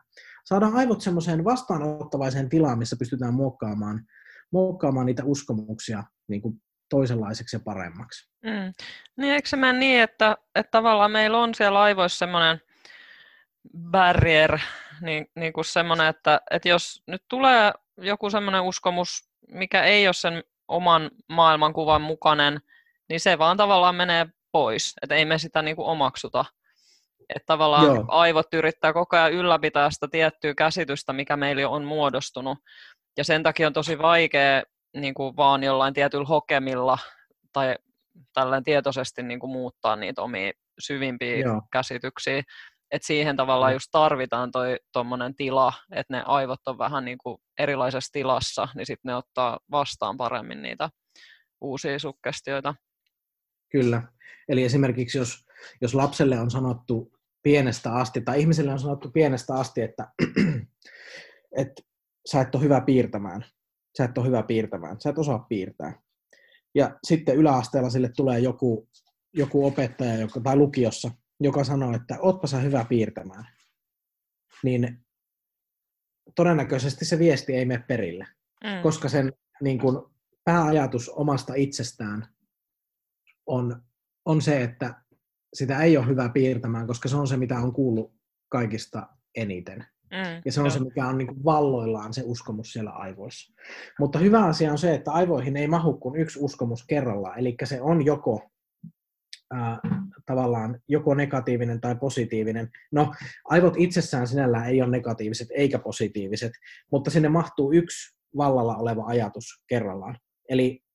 [0.45, 4.07] saadaan aivot semmoiseen vastaanottavaiseen tilaan, missä pystytään muokkaamaan,
[4.53, 8.31] muokkaamaan niitä uskomuksia niin kuin toisenlaiseksi ja paremmaksi.
[8.43, 8.73] Mm.
[9.17, 12.61] Niin eikö se mene niin, että, että tavallaan meillä on siellä aivoissa semmoinen
[13.79, 14.59] barrier,
[15.01, 20.15] niin, niin kuin semmoinen, että, että jos nyt tulee joku semmoinen uskomus, mikä ei ole
[20.15, 22.61] sen oman maailmankuvan mukainen,
[23.09, 26.45] niin se vaan tavallaan menee pois, että ei me sitä niin kuin omaksuta.
[27.29, 28.05] Että tavallaan Joo.
[28.09, 32.59] aivot yrittää koko ajan ylläpitää sitä tiettyä käsitystä, mikä meillä on muodostunut.
[33.17, 34.63] Ja sen takia on tosi vaikea
[34.97, 36.99] niin kuin vaan jollain tietyllä hokemilla
[37.53, 37.77] tai
[38.35, 41.63] tällainen tietoisesti niin kuin muuttaa niitä omia syvimpiä Joo.
[41.73, 42.43] käsityksiä.
[42.91, 47.39] Et siihen tavallaan just tarvitaan toi tuommoinen tila, että ne aivot on vähän niin kuin
[47.59, 50.91] erilaisessa tilassa, niin sitten ne ottaa vastaan paremmin niitä
[51.61, 52.75] uusia sukkestioita.
[53.69, 54.03] Kyllä.
[54.49, 55.47] Eli esimerkiksi jos,
[55.81, 60.09] jos lapselle on sanottu pienestä asti, tai ihmiselle on sanottu pienestä asti, että,
[61.61, 61.83] että
[62.31, 63.45] sä et ole hyvä piirtämään,
[63.99, 66.01] sä et ole hyvä piirtämään, sä et osaa piirtää.
[66.75, 68.89] Ja sitten yläasteella sille tulee joku,
[69.33, 73.49] joku opettaja joka, tai lukiossa, joka sanoo, että ootpa sä hyvä piirtämään.
[74.65, 75.07] Niin
[76.35, 78.27] todennäköisesti se viesti ei mene perille,
[78.65, 78.83] mm.
[78.83, 80.11] koska sen niin kun,
[80.45, 82.36] pääajatus omasta itsestään
[83.47, 83.83] on,
[84.25, 84.95] on se, että
[85.55, 88.15] sitä ei ole hyvä piirtämään, koska se on se, mitä on kuullut
[88.49, 89.87] kaikista eniten.
[90.11, 90.71] Mm, ja se on jo.
[90.71, 93.55] se, mikä on niin kuin valloillaan se uskomus siellä aivoissa.
[93.99, 97.39] Mutta hyvä asia on se, että aivoihin ei mahu kuin yksi uskomus kerrallaan.
[97.39, 98.51] Eli se on joko
[99.53, 99.79] ää,
[100.27, 102.71] tavallaan joko negatiivinen tai positiivinen.
[102.93, 106.53] No, aivot itsessään sinällään ei ole negatiiviset eikä positiiviset,
[106.93, 110.19] mutta sinne mahtuu yksi vallalla oleva ajatus kerrallaan.
[110.49, 110.86] Eli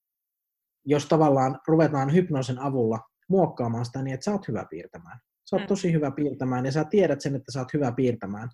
[0.86, 5.20] jos tavallaan ruvetaan hypnoosin avulla muokkaamaan sitä niin, että sä oot hyvä piirtämään.
[5.50, 5.68] Sä oot mm.
[5.68, 8.50] tosi hyvä piirtämään ja sä tiedät sen, että sä oot hyvä piirtämään.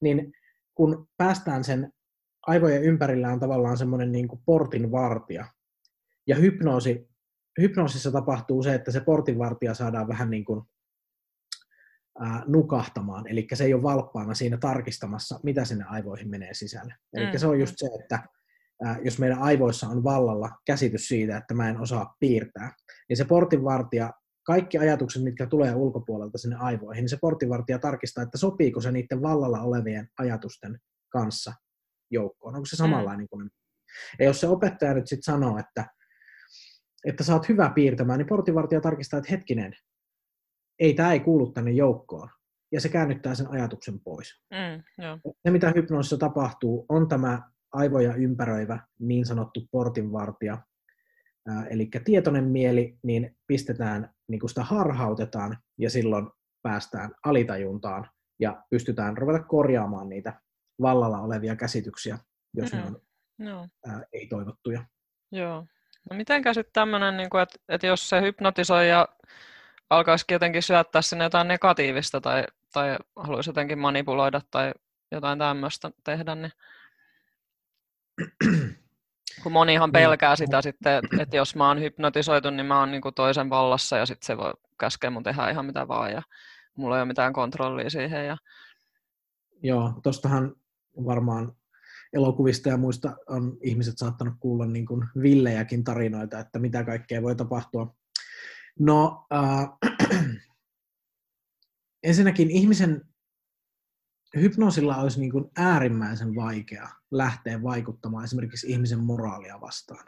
[0.00, 0.32] Niin
[0.74, 1.92] kun päästään sen
[2.46, 5.44] aivojen ympärillä on tavallaan semmoinen niin kuin portin vartija.
[6.26, 7.08] Ja hypnoosi,
[7.60, 10.62] hypnoosissa tapahtuu se, että se portinvartija saadaan vähän niin kuin
[12.20, 13.26] ää, nukahtamaan.
[13.26, 16.94] Eli se ei ole valppaana siinä tarkistamassa, mitä sinne aivoihin menee sisälle.
[17.12, 17.38] Eli mm.
[17.38, 18.28] se on just se, että
[19.04, 22.72] jos meidän aivoissa on vallalla käsitys siitä, että mä en osaa piirtää,
[23.08, 24.12] niin se portinvartija
[24.46, 29.22] kaikki ajatukset, mitkä tulee ulkopuolelta sinne aivoihin, niin se portinvartija tarkistaa, että sopiiko se niiden
[29.22, 30.78] vallalla olevien ajatusten
[31.12, 31.52] kanssa
[32.10, 32.54] joukkoon.
[32.54, 32.78] Onko se mm.
[32.78, 33.50] samanlainen kuin
[34.18, 35.86] Ja jos se opettaja nyt sitten sanoo, että,
[37.04, 39.72] että sä oot hyvä piirtämään, niin portinvartija tarkistaa, että hetkinen,
[40.78, 42.28] ei tämä ei kuulu tänne joukkoon.
[42.72, 44.42] Ja se käännyttää sen ajatuksen pois.
[44.50, 45.18] Mm, joo.
[45.42, 50.58] Se, mitä hypnoosissa tapahtuu, on tämä aivoja ympäröivä niin sanottu portinvartija,
[51.70, 56.30] eli tietoinen mieli, niin pistetään, niin kuin sitä harhautetaan ja silloin
[56.62, 60.40] päästään alitajuntaan ja pystytään ruveta korjaamaan niitä
[60.82, 62.18] vallalla olevia käsityksiä,
[62.54, 62.78] jos mm.
[62.78, 63.00] ne on
[63.38, 63.68] no.
[63.86, 64.84] ää, ei-toivottuja.
[65.32, 65.66] Joo.
[66.10, 69.08] No mitenkä sitten tämmöinen, niin että, että jos se hypnotisoi ja
[69.90, 74.72] alkaisikin jotenkin syöttää sinne jotain negatiivista tai, tai haluaisi jotenkin manipuloida tai
[75.12, 76.52] jotain tämmöistä tehdä, niin
[79.42, 79.92] kun monihan niin.
[79.92, 84.06] pelkää sitä sitten, että jos mä oon hypnotisoitu, niin mä oon niin toisen vallassa ja
[84.06, 86.22] sitten se voi käskeä mun tehdä ihan mitä vaan ja
[86.76, 88.26] mulla ei ole mitään kontrollia siihen.
[88.26, 88.36] Ja...
[89.62, 90.54] Joo, tostahan
[91.04, 91.52] varmaan
[92.12, 97.36] elokuvista ja muista on ihmiset saattanut kuulla niin kuin villejäkin tarinoita, että mitä kaikkea voi
[97.36, 97.94] tapahtua.
[98.78, 99.68] No, äh,
[102.02, 103.00] ensinnäkin ihmisen
[104.40, 110.04] hypnoosilla olisi niin kuin äärimmäisen vaikea lähteä vaikuttamaan esimerkiksi ihmisen moraalia vastaan.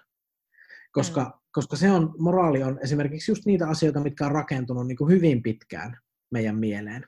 [0.93, 1.31] Koska, mm.
[1.53, 5.43] koska se on, moraali on esimerkiksi just niitä asioita, mitkä on rakentunut niin kuin hyvin
[5.43, 5.97] pitkään
[6.31, 7.05] meidän mieleen.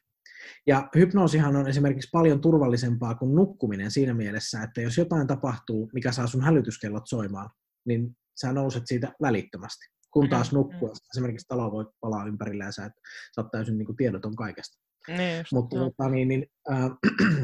[0.66, 6.12] Ja hypnoosihan on esimerkiksi paljon turvallisempaa kuin nukkuminen siinä mielessä, että jos jotain tapahtuu, mikä
[6.12, 7.50] saa sun hälytyskellot soimaan,
[7.86, 9.86] niin sä nouset siitä välittömästi.
[10.10, 11.00] Kun taas mm, nukkua, mm.
[11.14, 12.92] esimerkiksi talo voi palaa ympärillä ja sä, et,
[13.34, 14.89] sä oot täysin niin kuin tiedoton kaikesta.
[15.08, 16.90] Niin, Mutta tota, niin, niin, äh,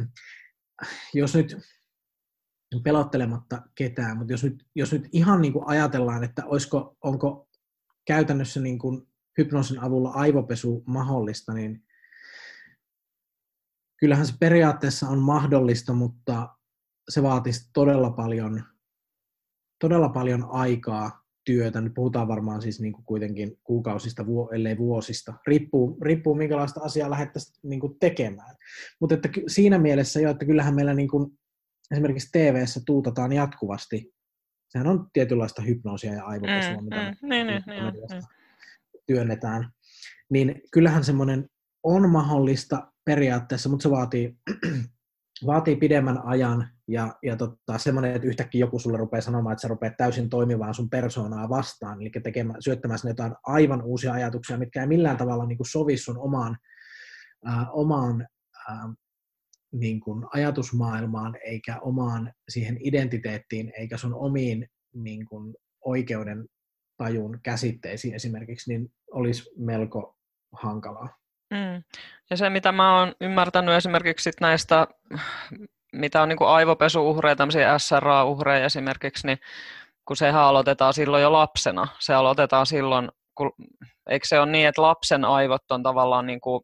[1.15, 1.57] jos nyt
[2.83, 7.49] pelottelematta ketään, mutta jos nyt, jos nyt ihan niin kuin ajatellaan, että olisiko, onko
[8.07, 11.85] käytännössä niin kuin hypnoosin avulla aivopesu mahdollista, niin
[14.01, 16.57] kyllähän se periaatteessa on mahdollista, mutta
[17.09, 18.65] se vaatisi todella paljon,
[19.81, 21.81] todella paljon aikaa työtä.
[21.81, 25.35] Nyt puhutaan varmaan siis niin kuin kuitenkin kuukausista, ellei vuosista.
[25.47, 28.57] Riippuu, riippuu minkälaista asiaa lähdettäisiin niin kuin tekemään.
[29.01, 31.39] Mutta että siinä mielessä jo, että kyllähän meillä niin kuin
[31.91, 34.15] esimerkiksi TV-ssä tuutataan jatkuvasti.
[34.69, 38.23] Sehän on tietynlaista hypnoosia ja aivopesua, mm, mitä mm, me niin, niin, niin, niin.
[39.07, 39.71] työnnetään.
[40.31, 41.49] Niin kyllähän semmoinen
[41.83, 44.37] on mahdollista periaatteessa, mutta se vaatii,
[45.47, 49.69] vaatii pidemmän ajan ja, ja tota, semmoinen, että yhtäkkiä joku sulle rupeaa sanomaan, että sä
[49.69, 54.81] rupeat täysin toimimaan sun persoonaa vastaan, eli tekemään, syöttämään sinne jotain aivan uusia ajatuksia, mitkä
[54.81, 56.57] ei millään tavalla niin kuin sovi sun omaan,
[57.49, 58.27] äh, omaan
[58.71, 58.77] äh,
[59.73, 66.47] niin kuin ajatusmaailmaan, eikä omaan siihen identiteettiin, eikä sun omiin niin kuin oikeuden
[66.97, 70.17] tajun käsitteisiin esimerkiksi, niin olisi melko
[70.53, 71.17] hankalaa.
[71.51, 71.83] Mm.
[72.31, 74.87] Ja se, mitä mä oon ymmärtänyt esimerkiksi näistä,
[75.97, 79.39] mitä on niin kuin aivopesuuhreja, tämmöisiä SRA-uhreja esimerkiksi, niin
[80.05, 81.89] kun sehän aloitetaan silloin jo lapsena.
[81.99, 83.53] Se aloitetaan silloin, kun,
[84.11, 86.63] eikö se ole niin, että lapsen aivot on tavallaan niin kuin,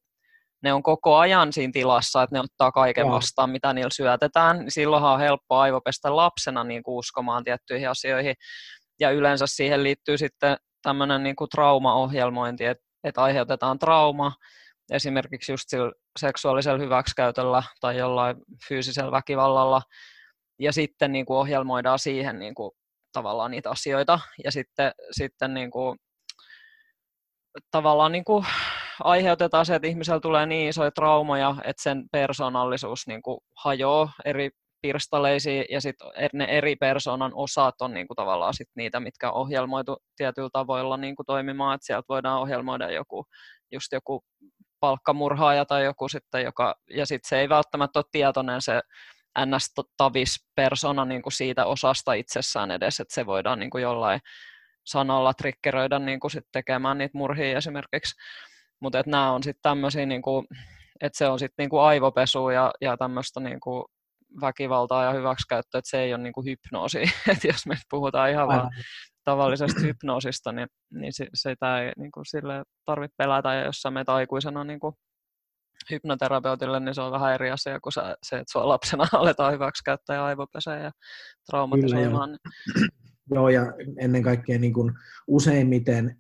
[0.63, 4.59] ne on koko ajan siinä tilassa, että ne ottaa kaiken vastaan, mitä niillä syötetään.
[4.59, 8.35] Niin silloinhan on helppo aivopestä lapsena niin kuin uskomaan tiettyihin asioihin.
[9.01, 14.33] Ja yleensä siihen liittyy sitten tämmöinen niin kuin traumaohjelmointi, että, että aiheutetaan trauma,
[14.93, 18.37] esimerkiksi just sillä seksuaalisella hyväksikäytöllä tai jollain
[18.69, 19.83] fyysisellä väkivallalla,
[20.59, 22.71] ja sitten niin kuin ohjelmoidaan siihen niin kuin,
[23.13, 25.99] tavallaan niitä asioita, ja sitten, sitten niin kuin,
[27.71, 28.47] tavallaan niin kuin,
[29.01, 34.51] aiheutetaan se, että ihmisellä tulee niin isoja traumoja, että sen persoonallisuus niin kuin, hajoaa eri
[34.83, 39.37] pirstaleisiin, ja sitten ne eri persoonan osat on niin kuin, tavallaan sit niitä, mitkä on
[39.37, 43.27] ohjelmoitu tietyillä tavoilla niin kuin, toimimaan, että sieltä voidaan ohjelmoida joku,
[43.73, 44.25] just joku
[44.83, 48.81] palkkamurhaaja tai joku sitten, joka, ja sitten se ei välttämättä ole tietoinen se
[49.47, 54.21] ns-tavis persona niin kuin siitä osasta itsessään edes, että se voidaan niin kuin jollain
[54.85, 58.15] sanalla triggeröidä niin kuin sit tekemään niitä murhia esimerkiksi.
[58.81, 60.23] Mutta nämä on sitten tämmöisiä, niin
[61.01, 63.85] että se on sitten niin aivopesu ja, ja tämmöistä niin kuin
[64.41, 67.03] väkivaltaa ja hyväksikäyttöä, että se ei ole niin kuin hypnoosi.
[67.33, 68.71] että jos me puhutaan ihan vaan
[69.25, 73.55] tavallisesta hypnoosista, niin, niin se, sitä ei niin kuin sille tarvitse pelätä.
[73.55, 74.95] Ja jos sä menet aikuisena niin kuin
[75.91, 80.25] hypnoterapeutille, niin se on vähän eri asia kuin se, että sua lapsena aletaan hyväksikäyttää ja
[80.25, 80.91] aivopeseen ja
[81.51, 82.39] traumatisoimaan.
[82.75, 82.89] Kyllä,
[83.31, 83.35] joo.
[83.35, 83.63] joo, ja
[84.01, 84.93] ennen kaikkea niin kuin
[85.27, 86.19] useimmiten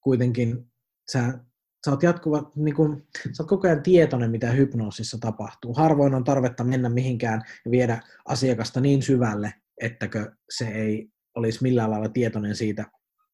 [0.00, 0.72] kuitenkin
[1.12, 1.38] sä
[1.86, 5.74] sä oot jatkuva, niin kun, sä oot koko ajan tietoinen, mitä hypnoosissa tapahtuu.
[5.74, 11.90] Harvoin on tarvetta mennä mihinkään ja viedä asiakasta niin syvälle, ettäkö se ei olisi millään
[11.90, 12.84] lailla tietoinen siitä,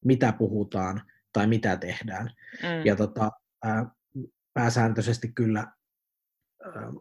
[0.05, 1.01] mitä puhutaan
[1.33, 2.25] tai mitä tehdään.
[2.63, 2.85] Mm.
[2.85, 3.31] Ja tota,
[3.63, 3.85] ää,
[4.53, 5.67] pääsääntöisesti kyllä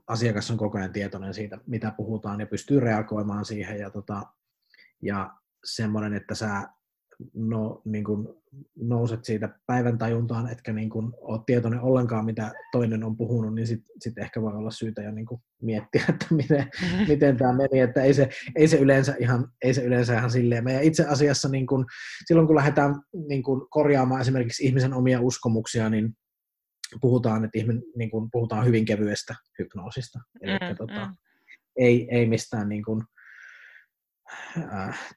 [0.06, 3.78] asiakas on koko ajan tietoinen siitä, mitä puhutaan ja pystyy reagoimaan siihen.
[3.78, 4.22] Ja, tota,
[5.02, 5.34] ja
[5.64, 6.68] semmoinen, että sä
[7.34, 8.28] no, niin kuin
[8.76, 13.66] nouset siitä päivän tajuntaan, etkä niin kuin ole tietoinen ollenkaan, mitä toinen on puhunut, niin
[13.66, 16.70] sitten sit ehkä voi olla syytä jo niin kuin miettiä, että miten,
[17.08, 20.64] miten tämä meni, että ei se, ei se, yleensä, ihan, ei se yleensä ihan silleen.
[20.64, 21.86] Meidän itse asiassa niin kuin,
[22.26, 22.94] silloin, kun lähdetään
[23.28, 26.16] niin kuin korjaamaan esimerkiksi ihmisen omia uskomuksia, niin
[27.00, 30.18] puhutaan, että ihminen, niin kuin, puhutaan hyvin kevyestä hypnoosista.
[30.40, 31.14] Eli mm, tota, mm.
[31.76, 33.02] Ei, ei mistään niin kuin,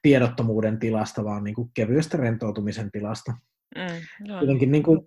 [0.01, 3.34] tiedottomuuden tilasta, vaan niin kuin kevyestä rentoutumisen tilasta.
[3.76, 4.99] Mm, Jotenkin niin kuin,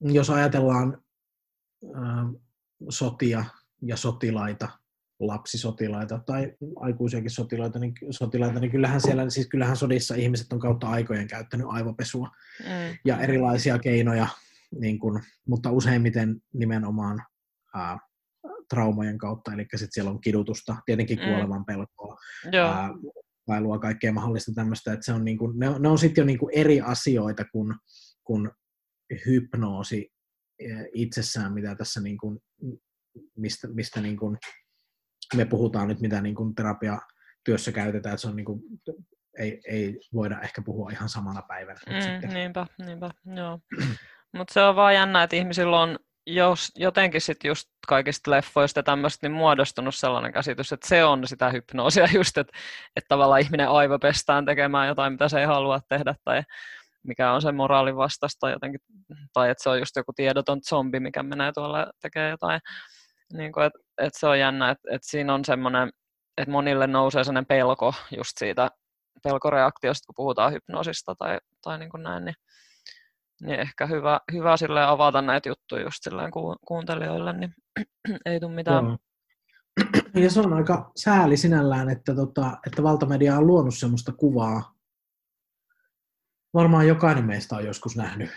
[0.18, 1.02] jos ajatellaan
[1.84, 2.26] äh,
[2.88, 3.44] sotia
[3.82, 4.68] ja sotilaita,
[5.20, 10.88] lapsisotilaita tai aikuisiakin sotilaita, niin, sotilaita, niin kyllähän siellä, siis kyllähän sodissa ihmiset on kautta
[10.88, 12.28] aikojen käyttänyt aivopesua
[12.60, 12.98] mm.
[13.04, 14.26] ja erilaisia keinoja,
[14.80, 17.22] niin kuin, mutta useimmiten nimenomaan
[17.74, 17.98] ää,
[18.70, 21.24] traumojen kautta, eli sitten siellä on kidutusta, tietenkin mm.
[21.24, 23.62] kuoleman pelkoa, mm.
[23.62, 26.80] luo kaikkea mahdollista tämmöistä, että se on niinku, ne, ne on sitten jo niinku eri
[26.80, 27.74] asioita kuin,
[28.24, 28.50] kuin
[29.26, 30.12] hypnoosi
[30.92, 32.42] itsessään, mitä tässä niinku,
[33.36, 34.36] mistä, mistä niinku
[35.36, 38.62] me puhutaan nyt, mitä niinku terapiatyössä käytetään, että se on niinku,
[39.38, 41.80] ei, ei voida ehkä puhua ihan samana päivänä.
[41.86, 43.60] Mm, niinpä, niinpä, joo.
[44.36, 45.98] Mutta se on vaan jännä, että ihmisillä on
[46.34, 51.50] jos jotenkin sitten just kaikista leffoista tämmöistä niin muodostunut sellainen käsitys, että se on sitä
[51.50, 52.58] hypnoosia just, että,
[52.96, 56.42] että tavallaan ihminen aivopestään tekemään jotain, mitä se ei halua tehdä tai
[57.02, 58.80] mikä on se moraalin vastasta jotenkin,
[59.32, 62.60] tai että se on just joku tiedoton zombi, mikä menee tuolla tekee jotain.
[63.32, 65.90] Niin kuin, että, että se on jännä, että, että siinä on semmoinen,
[66.38, 68.70] että monille nousee sellainen pelko just siitä
[69.22, 72.34] pelkoreaktiosta, kun puhutaan hypnoosista tai, tai niin kuin näin, niin
[73.42, 77.54] niin ehkä hyvä, hyvä sille avata näitä juttuja just silleen ku, kuuntelijoille, niin
[78.26, 78.84] ei tule mitään.
[78.84, 78.98] Joo.
[80.14, 84.74] Ja se on aika sääli sinällään, että, tota, että valtamedia on luonut semmoista kuvaa.
[86.54, 88.30] Varmaan jokainen meistä on joskus nähnyt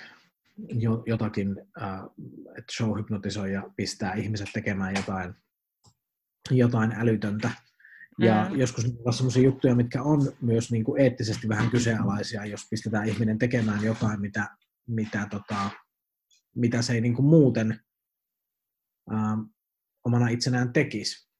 [1.06, 1.58] jotakin,
[2.58, 5.34] että show hypnotisoi ja pistää ihmiset tekemään jotain,
[6.52, 7.52] jotain älytöntä.
[8.20, 8.60] Ja mm.
[8.60, 13.38] joskus on sellaisia juttuja, mitkä on myös niin kuin eettisesti vähän kyseenalaisia, jos pistetään ihminen
[13.38, 14.48] tekemään jotain, mitä
[14.94, 15.70] mitä, tota,
[16.56, 17.80] mitä se ei niin kuin muuten
[19.10, 19.38] ää,
[20.06, 21.32] omana itsenään tekisi.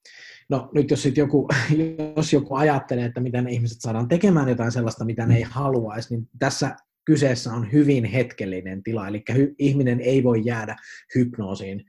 [0.50, 1.48] No nyt jos, sit joku,
[2.16, 6.16] jos joku ajattelee, että miten ne ihmiset saadaan tekemään jotain sellaista, mitä ne ei haluaisi,
[6.16, 6.76] niin tässä
[7.06, 10.76] kyseessä on hyvin hetkellinen tila, eli hy, ihminen ei voi jäädä
[11.16, 11.86] hypnoosiin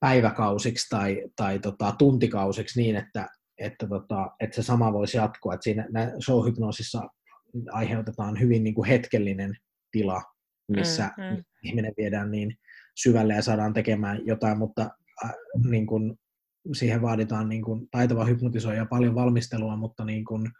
[0.00, 5.54] päiväkausiksi tai, tai tota, tuntikausiksi niin, että, että, tota, että se sama voisi jatkua.
[5.54, 5.86] Että siinä
[6.20, 7.08] show-hypnoosissa
[7.72, 9.56] aiheutetaan hyvin niin kuin hetkellinen
[9.94, 10.22] tila,
[10.68, 11.44] missä mm, mm.
[11.62, 12.58] ihminen viedään niin
[12.94, 14.90] syvälle ja saadaan tekemään jotain, mutta
[15.24, 15.32] äh,
[15.70, 16.18] niin kuin,
[16.72, 20.50] siihen vaaditaan niin kuin, taitava hypnotisoija ja paljon valmistelua, mutta niin kuin,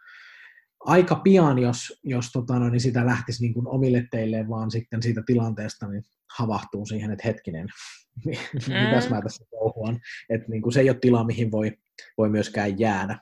[0.79, 5.01] aika pian, jos, jos tota, no, niin sitä lähtisi niin kuin omille teille, vaan sitten
[5.01, 6.03] siitä tilanteesta niin
[6.37, 7.67] havahtuu siihen, että hetkinen,
[8.25, 8.73] mm.
[8.85, 9.99] mitäs mä tässä touhuan.
[10.29, 11.77] Että niin kuin, se ei ole tila, mihin voi,
[12.17, 13.19] voi myöskään jäädä.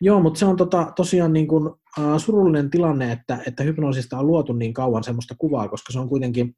[0.00, 4.26] Joo, mutta se on tota, tosiaan niin kuin, uh, surullinen tilanne, että, että hypnoosista on
[4.26, 6.56] luotu niin kauan semmoista kuvaa, koska se on kuitenkin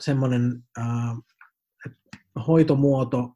[0.00, 1.24] semmoinen uh,
[2.46, 3.32] hoitomuoto,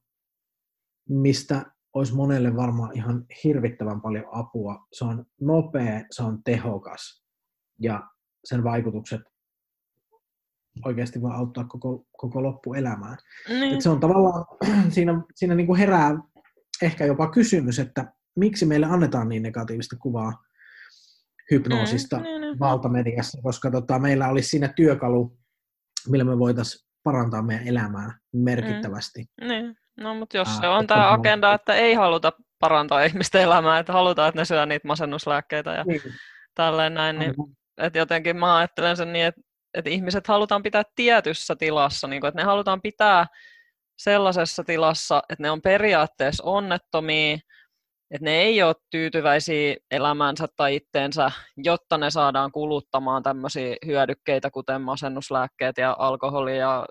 [1.08, 4.86] mistä olisi monelle varmaan ihan hirvittävän paljon apua.
[4.92, 7.24] Se on nopea, se on tehokas
[7.80, 8.02] ja
[8.44, 9.20] sen vaikutukset
[10.84, 13.18] oikeasti voi auttaa koko, koko loppuelämään.
[13.48, 13.74] Mm.
[13.74, 14.44] Et se on tavallaan,
[14.94, 16.18] siinä, siinä niin kuin herää
[16.82, 20.43] ehkä jopa kysymys, että miksi meille annetaan niin negatiivista kuvaa
[21.51, 22.59] hypnoosista mm, niin, niin.
[22.59, 25.37] valtamediassa, koska tota, meillä olisi siinä työkalu,
[26.09, 29.24] millä me voitaisiin parantaa meidän elämää merkittävästi.
[29.41, 29.76] Mm, niin.
[30.01, 34.28] No, mutta jos se on tämä agenda, että ei haluta parantaa ihmisten elämää, että halutaan,
[34.28, 36.01] että ne syö niitä masennuslääkkeitä ja niin.
[36.55, 37.35] tälleen näin, niin,
[37.78, 39.41] että jotenkin mä ajattelen sen niin, että,
[39.74, 43.26] että ihmiset halutaan pitää tietyssä tilassa, niin kuin, että ne halutaan pitää
[43.99, 47.39] sellaisessa tilassa, että ne on periaatteessa onnettomia,
[48.11, 54.82] että ne ei ole tyytyväisiä elämänsä tai itteensä, jotta ne saadaan kuluttamaan tämmöisiä hyödykkeitä, kuten
[54.82, 56.86] masennuslääkkeet ja alkoholi ja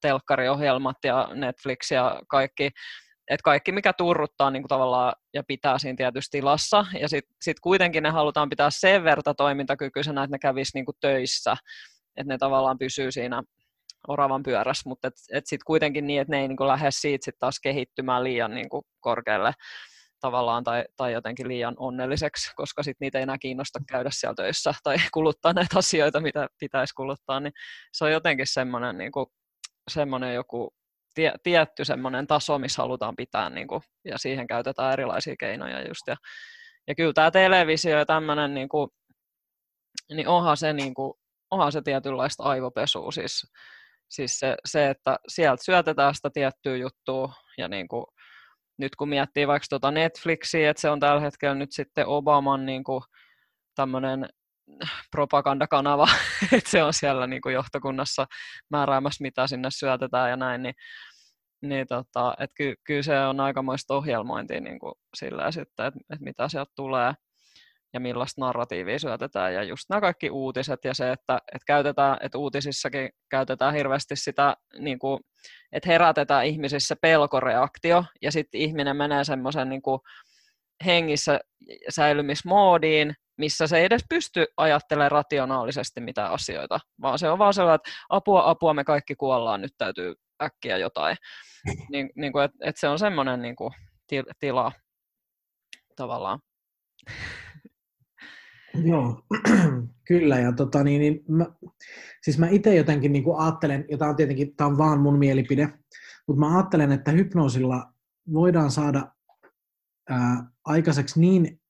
[0.00, 2.70] telkkariohjelmat ja Netflix ja kaikki,
[3.30, 7.60] että kaikki mikä turruttaa niin kuin tavallaan ja pitää siinä tietyssä tilassa, ja sitten sit
[7.60, 11.56] kuitenkin ne halutaan pitää sen verta toimintakykyisenä, että ne kävisi niin kuin töissä,
[12.16, 13.42] että ne tavallaan pysyy siinä
[14.08, 17.24] oravan pyörässä, mutta et, et sitten kuitenkin niin, että ne ei niin kuin lähde siitä
[17.24, 19.52] sit taas kehittymään liian niin kuin korkealle
[20.20, 24.74] tavallaan tai, tai jotenkin liian onnelliseksi, koska sitten niitä ei enää kiinnosta käydä siellä töissä
[24.82, 27.52] tai kuluttaa näitä asioita, mitä pitäisi kuluttaa, niin
[27.92, 29.12] se on jotenkin semmoinen, niin
[29.90, 30.74] semmoinen joku
[31.14, 36.02] tie, tietty semmoinen taso, missä halutaan pitää, niin kuin, ja siihen käytetään erilaisia keinoja just.
[36.06, 36.16] Ja,
[36.88, 38.88] ja kyllä tämä televisio ja tämmöinen, niin, kuin,
[40.10, 41.14] niin onhan se, niin kuin,
[41.50, 43.52] onhan se tietynlaista aivopesua, siis,
[44.08, 48.04] siis se, se, että sieltä syötetään sitä tiettyä juttua, ja niin kuin,
[48.78, 52.84] nyt kun miettii vaikka tuota Netflixiä, että se on tällä hetkellä nyt sitten Obaman niin
[52.84, 53.02] kuin,
[53.74, 54.28] tämmöinen
[55.10, 56.08] propagandakanava,
[56.52, 58.26] että se on siellä niin kuin johtokunnassa
[58.70, 60.74] määräämässä, mitä sinne syötetään ja näin, niin,
[61.62, 66.24] niin tota, että ky, kyllä se on aikamoista ohjelmointia niin kuin sillä sitten, että, että
[66.24, 67.14] mitä sieltä tulee
[67.94, 69.54] ja millaista narratiivia syötetään.
[69.54, 74.56] Ja just nämä kaikki uutiset ja se, että, että, käytetään, että uutisissakin käytetään hirveästi sitä,
[74.78, 75.20] niin kuin,
[75.72, 79.82] että herätetään ihmisissä pelkoreaktio ja sitten ihminen menee semmoisen niin
[80.86, 81.40] hengissä
[81.88, 87.74] säilymismoodiin, missä se ei edes pysty ajattelemaan rationaalisesti mitään asioita, vaan se on vaan sellainen,
[87.74, 91.16] että apua, apua, me kaikki kuollaan, nyt täytyy äkkiä jotain.
[91.90, 93.70] Niin, niin kuin, että, että se on semmoinen niin kuin,
[94.40, 94.72] tila
[95.96, 96.38] tavallaan.
[98.84, 99.22] Joo,
[100.08, 100.38] kyllä.
[100.38, 101.46] Ja tota, niin, niin mä,
[102.22, 105.68] siis mä itse jotenkin niin ajattelen, ja tämä on tietenkin tämä on vaan mun mielipide,
[106.26, 107.92] mutta mä ajattelen, että hypnoosilla
[108.32, 109.12] voidaan saada
[110.08, 111.60] ää, aikaiseksi niin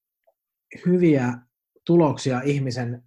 [0.87, 1.39] hyviä
[1.85, 3.03] tuloksia ihmisen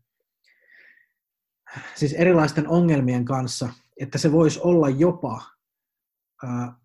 [1.96, 5.42] siis erilaisten ongelmien kanssa, että se voisi olla jopa
[6.44, 6.76] ää,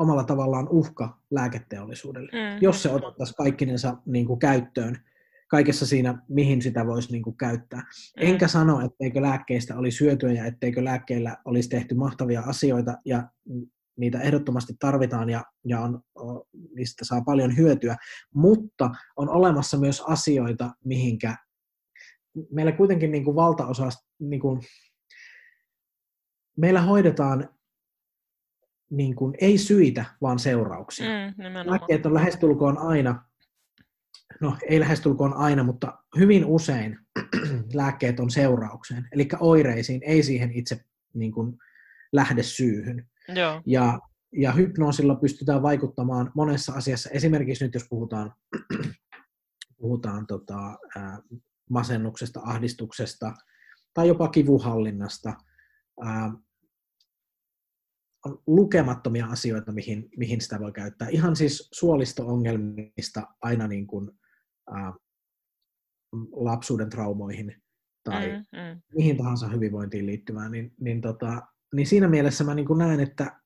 [0.00, 2.62] omalla tavallaan uhka lääketeollisuudelle, mm.
[2.62, 5.04] jos se otettaisiin kaikkinensa niin kuin käyttöön
[5.48, 7.80] kaikessa siinä, mihin sitä voisi niin kuin käyttää.
[7.80, 8.28] Mm.
[8.28, 13.28] Enkä sano, etteikö lääkkeistä olisi syötyä ja etteikö lääkkeillä olisi tehty mahtavia asioita ja
[13.96, 16.02] niitä ehdottomasti tarvitaan ja, ja on,
[16.74, 17.96] niistä saa paljon hyötyä,
[18.34, 21.36] mutta on olemassa myös asioita, mihinkä
[22.50, 23.88] meillä kuitenkin niin kuin valtaosa,
[24.18, 24.60] niin kuin,
[26.56, 27.48] meillä hoidetaan
[28.90, 31.06] niin kuin, ei syitä, vaan seurauksia.
[31.08, 33.24] Mm, Lääkkeet on lähestulkoon aina
[34.40, 36.98] no ei lähestulkoon aina, mutta hyvin usein
[37.74, 41.58] lääkkeet on seuraukseen, eli oireisiin, ei siihen itse niin kuin,
[42.14, 43.06] lähdesyyhyn.
[43.28, 43.62] Joo.
[43.66, 44.00] Ja,
[44.32, 48.32] ja hypnoosilla pystytään vaikuttamaan monessa asiassa, esimerkiksi nyt jos puhutaan,
[49.80, 51.18] puhutaan tota, ää,
[51.70, 53.34] masennuksesta, ahdistuksesta
[53.94, 55.34] tai jopa kivuhallinnasta,
[56.02, 56.32] ää,
[58.24, 61.08] on lukemattomia asioita, mihin, mihin sitä voi käyttää.
[61.08, 64.10] Ihan siis suolisto-ongelmista aina niin kuin,
[64.70, 64.92] ää,
[66.32, 67.62] lapsuuden traumoihin
[68.04, 68.82] tai mm, mm.
[68.94, 71.42] mihin tahansa hyvinvointiin liittyvään, niin, niin, tota,
[71.74, 73.40] niin siinä mielessä mä niin kuin näen, että,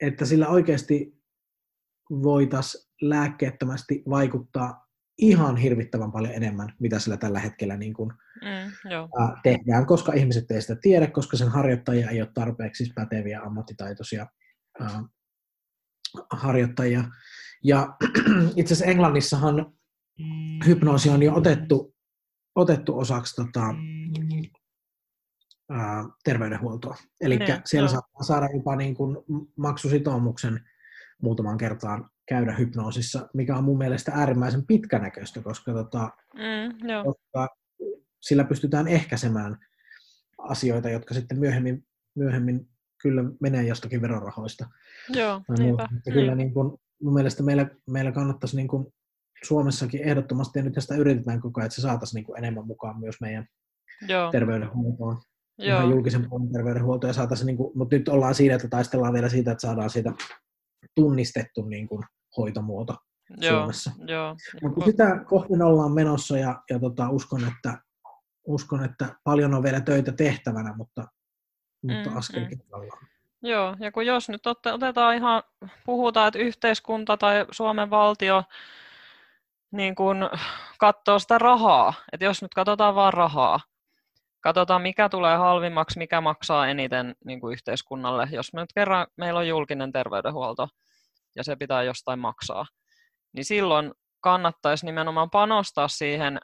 [0.00, 1.20] että sillä oikeasti
[2.10, 4.89] voitaisiin lääkkeettömästi vaikuttaa
[5.20, 8.12] ihan hirvittävän paljon enemmän, mitä sillä tällä hetkellä niin kuin,
[8.42, 9.08] mm, joo.
[9.20, 14.26] Ää, tehdään, koska ihmiset ei sitä tiedä, koska sen harjoittajia ei ole tarpeeksi päteviä, ammattitaitoisia
[14.80, 15.02] ää,
[16.32, 17.04] harjoittajia.
[17.64, 17.96] Ja
[18.56, 19.72] itse asiassa Englannissahan
[20.66, 21.94] hypnoosi on jo otettu,
[22.54, 23.74] otettu osaksi tota,
[25.70, 26.96] ää, terveydenhuoltoa.
[27.20, 27.92] Eli siellä no.
[27.92, 29.16] saa saada jopa niin kuin
[29.56, 30.60] maksusitoumuksen
[31.22, 37.56] muutaman kertaan käydä hypnoosissa, mikä on mun mielestä äärimmäisen pitkänäköistä, koska, tota, mm, koska
[38.20, 39.56] sillä pystytään ehkäisemään
[40.38, 42.68] asioita, jotka sitten myöhemmin, myöhemmin
[43.02, 44.68] kyllä menee jostakin verorahoista.
[45.08, 45.88] Joo, niinpä.
[46.12, 46.38] Kyllä mm.
[46.38, 48.86] niin kuin, mun mielestä meillä, meillä kannattaisi niin kuin
[49.44, 53.00] Suomessakin ehdottomasti, ja nyt tästä yritetään koko ajan, että se saataisiin niin kuin enemmän mukaan
[53.00, 53.46] myös meidän
[54.08, 54.30] Joo.
[54.30, 55.22] terveydenhuoltoon.
[55.58, 55.78] Joo.
[55.78, 59.28] Ihan julkisen puolen terveydenhuoltoon, ja saataisiin, niin kuin, mutta nyt ollaan siinä, että taistellaan vielä
[59.28, 60.12] siitä, että saadaan siitä
[60.94, 62.02] tunnistettu niin kuin,
[62.36, 62.96] hoitomuoto
[63.36, 63.90] Joo, Suomessa.
[64.06, 64.36] Joo.
[64.62, 67.78] Mutta sitä kohti ollaan menossa ja, ja tota, uskon, että,
[68.46, 71.04] uskon, että paljon on vielä töitä tehtävänä, mutta,
[71.82, 72.88] mutta mm, askel mm.
[73.42, 75.42] Joo, ja kun jos nyt otetaan ihan,
[75.86, 78.44] puhutaan, että yhteiskunta tai Suomen valtio
[79.70, 80.30] niin kun
[80.78, 81.94] katsoa sitä rahaa.
[82.12, 83.60] Että jos nyt katsotaan vaan rahaa,
[84.40, 88.28] katsotaan mikä tulee halvimmaksi, mikä maksaa eniten niin kuin yhteiskunnalle.
[88.32, 90.68] Jos me nyt kerran meillä on julkinen terveydenhuolto
[91.40, 92.66] ja se pitää jostain maksaa,
[93.32, 96.38] niin silloin kannattaisi nimenomaan panostaa siihen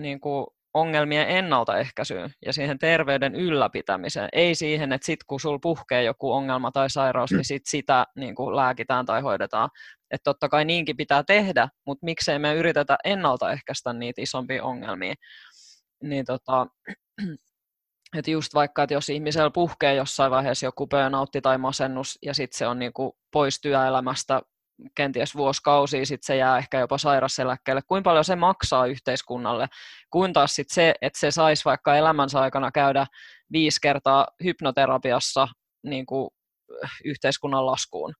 [0.00, 4.28] niin kuin ongelmien ennaltaehkäisyyn ja siihen terveyden ylläpitämiseen.
[4.32, 8.34] Ei siihen, että sit kun sul puhkee joku ongelma tai sairaus, niin sit sitä niin
[8.34, 9.70] kuin lääkitään tai hoidetaan.
[10.10, 15.14] Että totta kai niinkin pitää tehdä, mutta miksei me yritetä ennaltaehkäistä niitä isompia ongelmia.
[16.02, 16.66] Niin tota,
[18.18, 22.58] että just vaikka, että jos ihmisellä puhkee jossain vaiheessa joku burnoutti tai masennus ja sitten
[22.58, 24.42] se on niin kuin pois työelämästä
[24.94, 29.66] kenties vuosikausia, sitten se jää ehkä jopa sairaseläkkeelle, kuinka paljon se maksaa yhteiskunnalle,
[30.10, 33.06] kuin taas sit se, että se saisi vaikka elämänsä aikana käydä
[33.52, 35.48] viisi kertaa hypnoterapiassa
[35.82, 36.30] niin kuin
[37.04, 38.14] yhteiskunnan laskuun?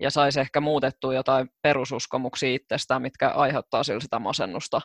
[0.00, 4.80] Ja saisi ehkä muutettua jotain perususkomuksia itsestään, mitkä aiheuttaa sillä sitä masennusta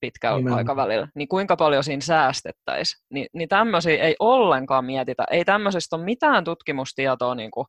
[0.00, 0.58] pitkällä Nimenomaan.
[0.58, 3.02] aikavälillä, niin kuinka paljon siinä säästettäisiin.
[3.10, 5.24] Ni, niin tämmöisiä ei ollenkaan mietitä.
[5.30, 7.66] Ei tämmöisestä ole mitään tutkimustietoa niin kuin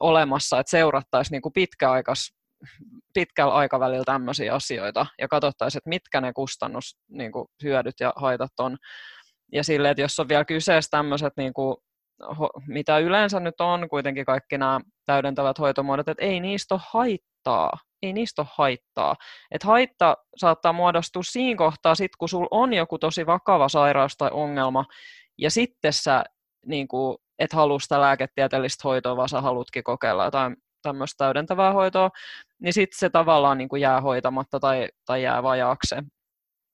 [0.00, 2.32] olemassa, että seurattaisiin niin kuin pitkäaikas,
[3.14, 8.52] pitkällä aikavälillä tämmöisiä asioita ja katsottaisiin, että mitkä ne kustannus, niin kuin hyödyt ja haitat
[8.60, 8.76] on.
[9.52, 11.76] Ja silleen, että jos on vielä kyseessä tämmöiset, niin kuin,
[12.66, 17.72] mitä yleensä nyt on kuitenkin kaikki nämä täydentävät hoitomuodot, että ei niistä ole haittaa.
[18.02, 19.16] Ei niistä ole haittaa.
[19.50, 24.30] Et haitta saattaa muodostua siinä kohtaa, sit kun sulla on joku tosi vakava sairaus tai
[24.32, 24.84] ongelma,
[25.38, 26.24] ja sitten sä
[26.66, 32.10] niin kuin, et halua sitä lääketieteellistä hoitoa, vaan sä haluatkin kokeilla jotain tämmöistä täydentävää hoitoa,
[32.62, 35.94] niin sitten se tavallaan niin kuin jää hoitamatta tai, tai jää vajaaksi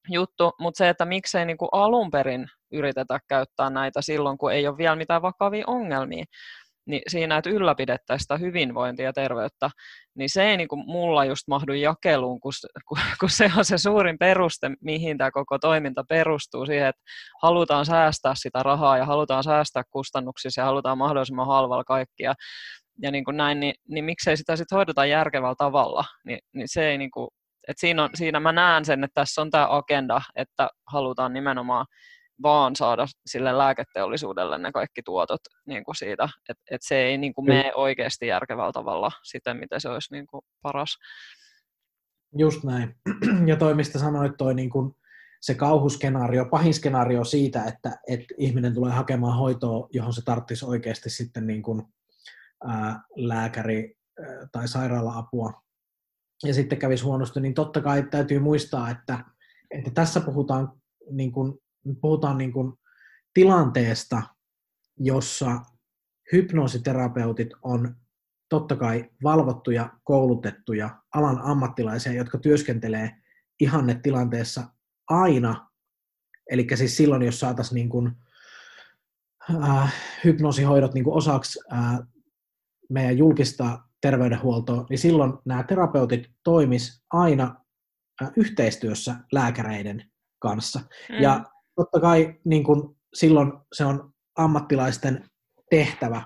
[0.08, 4.68] juttu, mutta se, että miksei niin kuin alun perin yritetä käyttää näitä silloin, kun ei
[4.68, 6.24] ole vielä mitään vakavia ongelmia,
[6.86, 9.70] niin siinä, että ylläpidettäisiin sitä hyvinvointia ja terveyttä,
[10.14, 12.52] niin se ei niin kuin mulla just mahdu jakeluun, kun,
[13.20, 17.02] kun se on se suurin peruste, mihin tämä koko toiminta perustuu siihen, että
[17.42, 22.34] halutaan säästää sitä rahaa ja halutaan säästää kustannuksissa ja halutaan mahdollisimman halvalla kaikkia.
[23.02, 26.90] Ja niin kuin näin, niin, niin miksei sitä sitten hoideta järkevällä tavalla, niin, niin se
[26.90, 27.28] ei niin kuin,
[27.68, 31.86] että siinä, on, siinä mä näen sen, että tässä on tämä agenda, että halutaan nimenomaan
[32.42, 37.34] vaan saada sille lääketeollisuudelle ne kaikki tuotot niin kuin siitä, että et se ei niin
[37.34, 40.96] kuin mene oikeasti järkevällä tavalla siten, miten se olisi niin kuin paras.
[42.36, 42.94] Just näin.
[43.46, 44.92] Ja toi, mistä sanoit, toi niin kuin
[45.40, 51.10] se kauhuskenaario, pahin skenaario siitä, että, että ihminen tulee hakemaan hoitoa, johon se tarvitsisi oikeasti
[51.10, 51.82] sitten niin kuin,
[52.68, 55.62] ää, lääkäri ää, tai sairaala-apua,
[56.44, 59.24] ja sitten kävisi huonosti, niin totta kai täytyy muistaa, että,
[59.70, 60.72] että tässä puhutaan
[61.10, 61.58] niin kuin
[62.00, 62.72] puhutaan niin kuin
[63.34, 64.22] tilanteesta,
[64.98, 65.60] jossa
[66.32, 67.96] hypnoositerapeutit on
[68.48, 73.10] totta kai valvottuja, koulutettuja alan ammattilaisia, jotka työskentelee
[73.60, 74.68] ihannetilanteessa
[75.08, 75.70] aina,
[76.50, 78.16] eli siis silloin, jos saataisiin niin
[79.64, 81.98] äh, hypnoosihoidot niin kuin osaksi äh,
[82.90, 87.56] meidän julkista terveydenhuoltoa, niin silloin nämä terapeutit toimis aina
[88.22, 90.80] äh, yhteistyössä lääkäreiden kanssa.
[90.80, 91.22] Mm.
[91.22, 91.44] Ja
[91.76, 95.24] totta kai niin kun silloin se on ammattilaisten
[95.70, 96.22] tehtävä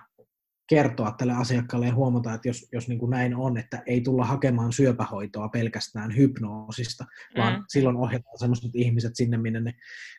[0.68, 4.24] kertoa tälle asiakkaalle ja huomata, että jos, jos niin kuin näin on, että ei tulla
[4.24, 7.40] hakemaan syöpähoitoa pelkästään hypnoosista, mm.
[7.40, 9.74] vaan silloin ohjataan sellaiset ihmiset sinne, minne ne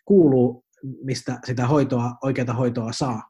[0.05, 0.65] kuuluu,
[1.03, 3.23] mistä sitä hoitoa, oikeata hoitoa saa.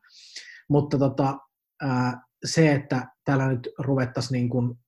[0.70, 1.38] Mutta tota,
[1.82, 4.80] ää, se, että täällä nyt ruvettaisiin niin kuin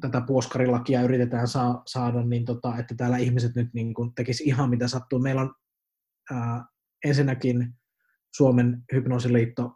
[0.00, 4.70] tätä puoskarilakia yritetään saa, saada, niin tota, että täällä ihmiset nyt niin kuin tekisi ihan
[4.70, 5.18] mitä sattuu.
[5.18, 5.54] Meillä on
[7.04, 7.74] ensinnäkin
[8.36, 9.72] Suomen hypnoosiliitto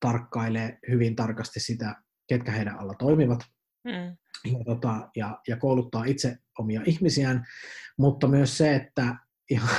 [0.00, 1.94] tarkkailee hyvin tarkasti sitä,
[2.28, 3.40] ketkä heidän alla toimivat
[3.84, 4.16] mm.
[4.58, 7.46] ja, tota, ja, ja kouluttaa itse omia ihmisiään,
[7.98, 9.16] mutta myös se, että
[9.50, 9.70] ihan,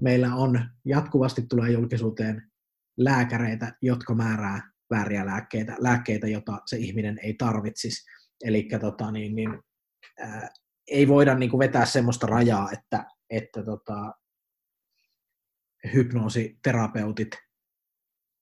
[0.00, 2.50] meillä on jatkuvasti tulee julkisuuteen
[2.98, 8.10] lääkäreitä, jotka määrää vääriä lääkkeitä, lääkkeitä, jota se ihminen ei tarvitsisi.
[8.44, 9.62] Eli tota, niin, niin,
[10.18, 10.48] ää,
[10.90, 14.14] ei voida niin kuin vetää semmoista rajaa, että, että tota,
[15.94, 17.30] hypnoositerapeutit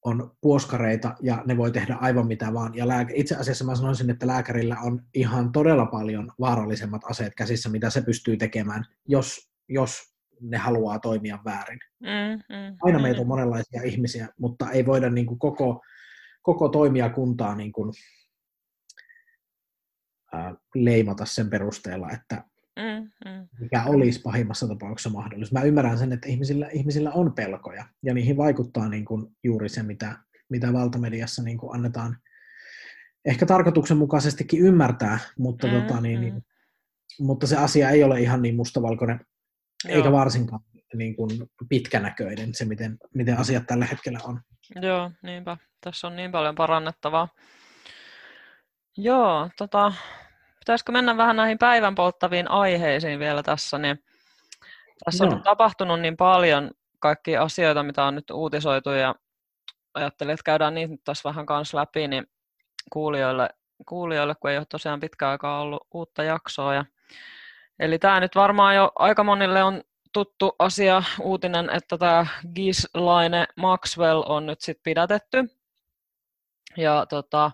[0.04, 2.74] on puoskareita ja ne voi tehdä aivan mitä vaan.
[2.74, 7.68] Ja lääke, itse asiassa mä sanoisin, että lääkärillä on ihan todella paljon vaarallisemmat aseet käsissä,
[7.68, 11.78] mitä se pystyy tekemään, jos, jos ne haluaa toimia väärin.
[12.00, 13.02] Mm, mm, Aina mm.
[13.02, 15.82] meitä on monenlaisia ihmisiä, mutta ei voida niin kuin koko,
[16.42, 17.92] koko toimijakuntaa niin kuin,
[20.32, 22.44] ää, leimata sen perusteella, että
[22.78, 23.48] mm, mm.
[23.60, 25.58] mikä olisi pahimmassa tapauksessa mahdollista.
[25.58, 29.82] Mä ymmärrän sen, että ihmisillä, ihmisillä on pelkoja, ja niihin vaikuttaa niin kuin juuri se,
[29.82, 30.18] mitä,
[30.50, 32.16] mitä valtamediassa niin kuin annetaan
[33.24, 36.42] ehkä tarkoituksenmukaisestikin ymmärtää, mutta mm, tota, niin, niin,
[37.20, 39.20] mutta se asia ei ole ihan niin mustavalkoinen,
[39.84, 39.96] Joo.
[39.96, 40.60] eikä varsinkaan
[40.94, 41.30] niin kuin
[41.68, 44.40] pitkänäköinen se, miten, miten asiat tällä hetkellä on.
[44.82, 45.56] Joo, niinpä.
[45.80, 47.28] Tässä on niin paljon parannettavaa.
[48.96, 49.92] Joo, tota,
[50.68, 54.04] pitäisikö mennä vähän näihin päivän polttaviin aiheisiin vielä tässä, niin
[55.04, 55.34] tässä on Joo.
[55.34, 59.14] nyt tapahtunut niin paljon kaikkia asioita, mitä on nyt uutisoitu ja
[59.94, 62.26] ajattelin, että käydään niitä nyt tässä vähän kanssa läpi, niin
[62.92, 63.48] kuulijoille,
[63.86, 66.74] kuulijoille, kun ei ole tosiaan pitkään aikaa ollut uutta jaksoa.
[66.74, 66.84] Ja,
[67.78, 74.22] eli tämä nyt varmaan jo aika monille on tuttu asia, uutinen, että tämä Gislaine Maxwell
[74.26, 75.44] on nyt sitten pidätetty.
[76.76, 77.50] Ja tota,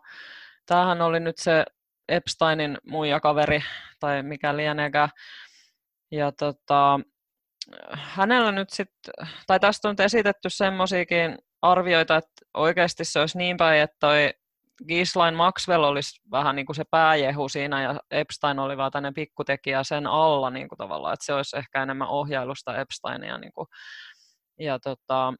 [0.67, 1.65] tämähän oli nyt se
[2.09, 3.65] Epsteinin muijakaveri,
[4.01, 5.09] tai mikä lieneekään.
[6.11, 7.01] Ja tota,
[7.93, 9.15] hänellä nyt sitten,
[9.47, 14.31] tai tästä on nyt esitetty semmoisiakin arvioita, että oikeasti se olisi niin päin, että toi
[14.89, 19.85] Ghislaine Maxwell olisi vähän niin kuin se pääjehu siinä ja Epstein oli vaan tänne pikkutekijä
[19.85, 23.39] sen alla niin kuin tavallaan, että se olisi ehkä enemmän ohjailusta Epsteinia.
[23.39, 23.67] Niin kuin.
[24.59, 25.35] Ja tota,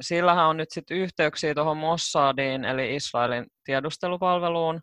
[0.00, 4.80] sillähän on nyt sitten yhteyksiä tuohon Mossadiin, eli Israelin tiedustelupalveluun.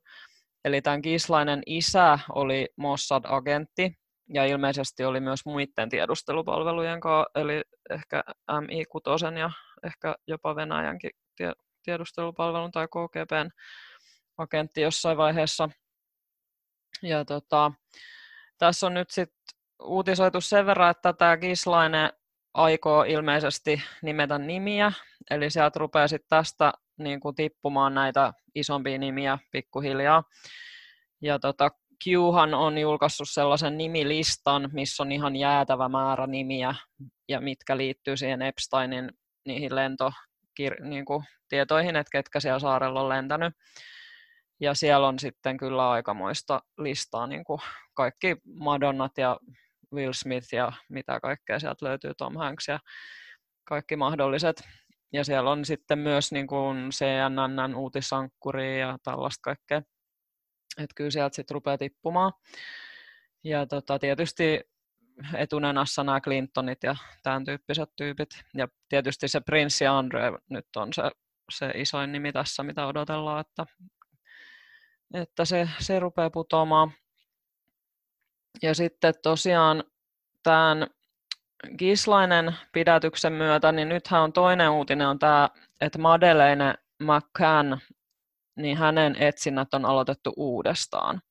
[0.68, 3.94] Eli tämän Gislainen isä oli Mossad-agentti,
[4.34, 9.52] ja ilmeisesti oli myös muiden tiedustelupalvelujen kanssa, eli ehkä MI6 ja
[9.84, 11.12] ehkä jopa Venäjänkin
[11.84, 13.50] tiedustelupalvelun tai KGBn
[14.38, 15.70] agentti jossain vaiheessa.
[17.02, 17.72] Ja tota,
[18.58, 19.40] tässä on nyt sitten
[19.84, 22.10] uutisoitu sen verran, että tämä Gislainen
[22.54, 24.92] aikoo ilmeisesti nimetä nimiä,
[25.30, 30.24] eli sieltä rupeaa sitten tästä niin kuin tippumaan näitä isompia nimiä pikkuhiljaa.
[31.22, 31.70] Ja tota,
[32.04, 36.76] Qhan on julkaissut sellaisen nimilistan, missä on ihan jäätävä määrä nimiä,
[37.30, 39.12] ja mitkä liittyy siihen Epsteinin
[39.46, 43.54] niihin lentokir- niin kuin tietoihin, että ketkä siellä saarella on lentänyt.
[44.60, 47.62] Ja siellä on sitten kyllä aikamoista listaa, niin kuin
[47.94, 49.38] kaikki Madonnat ja
[49.94, 52.80] Will Smith ja mitä kaikkea sieltä löytyy, Tom Hanks ja
[53.64, 54.64] kaikki mahdolliset.
[55.14, 59.82] Ja siellä on sitten myös niin kuin CNN uutisankkuri ja tällaista kaikkea.
[60.78, 62.34] Että kyllä sieltä sitten rupeaa tippumaan.
[63.44, 64.62] Ja tota, tietysti
[65.38, 68.30] etunenässä nämä Clintonit ja tämän tyyppiset tyypit.
[68.54, 71.04] Ja tietysti se prinssi Andre nyt on se,
[71.52, 73.66] se isoin nimi tässä, mitä odotellaan, että,
[75.14, 76.92] että se, se rupeaa putoamaan.
[78.62, 79.84] Ja sitten tosiaan
[80.44, 80.88] tämän
[81.78, 85.50] Gislainen pidätyksen myötä, niin nythän on toinen uutinen on tämä,
[85.82, 87.78] että Madeleine McCann,
[88.56, 91.22] niin hänen etsinnät on aloitettu uudestaan.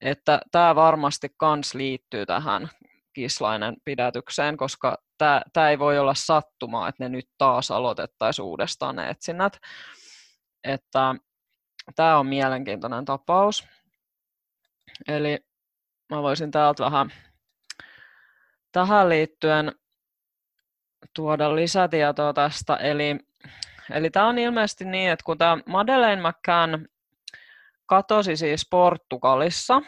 [0.00, 2.68] Että tämä varmasti kans liittyy tähän
[3.14, 8.96] Gislainen pidätykseen, koska tämä, tämä ei voi olla sattumaa, että ne nyt taas aloitettaisiin uudestaan
[8.96, 9.58] ne etsinnät.
[10.64, 11.14] Että
[11.96, 13.66] tämä on mielenkiintoinen tapaus.
[15.08, 15.38] Eli
[16.10, 17.12] mä voisin täältä vähän
[18.74, 19.72] tähän liittyen
[21.14, 22.76] tuoda lisätietoa tästä.
[22.76, 23.18] Eli,
[23.90, 26.86] eli tämä on ilmeisesti niin, että kun tämä Madeleine McCann
[27.86, 29.82] katosi siis Portugalissa,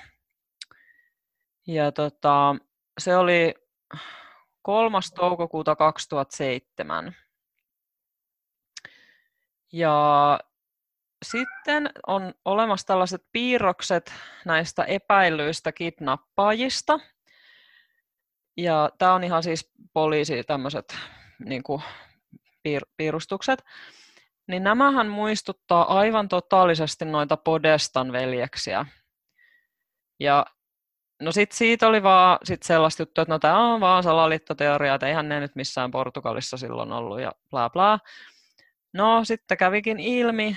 [1.66, 2.56] ja tota,
[2.98, 3.54] se oli
[4.62, 4.98] 3.
[5.14, 7.16] toukokuuta 2007.
[9.72, 10.38] Ja
[11.24, 14.12] sitten on olemassa tällaiset piirrokset
[14.44, 17.00] näistä epäilyistä kidnappaajista.
[18.56, 20.96] Ja tämä on ihan siis poliisi tämmöiset
[21.44, 21.62] niin
[22.68, 23.64] piir- piirustukset.
[24.48, 28.86] Niin nämähän muistuttaa aivan totaalisesti noita Podestan veljeksiä.
[30.20, 30.46] Ja
[31.22, 35.06] no sit siitä oli vaan sit sellaista juttua, että no tämä on vaan salaliittoteoria, että
[35.06, 37.98] eihän ne nyt missään Portugalissa silloin ollut ja bla bla.
[38.94, 40.56] No sitten kävikin ilmi,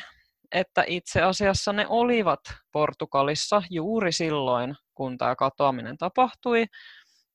[0.51, 2.39] että itse asiassa ne olivat
[2.71, 6.65] Portugalissa juuri silloin, kun tämä katoaminen tapahtui.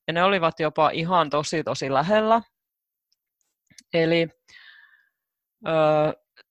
[0.06, 2.42] Ja ne olivat jopa ihan tosi tosi lähellä.
[3.94, 4.28] Eli
[5.68, 5.72] ö,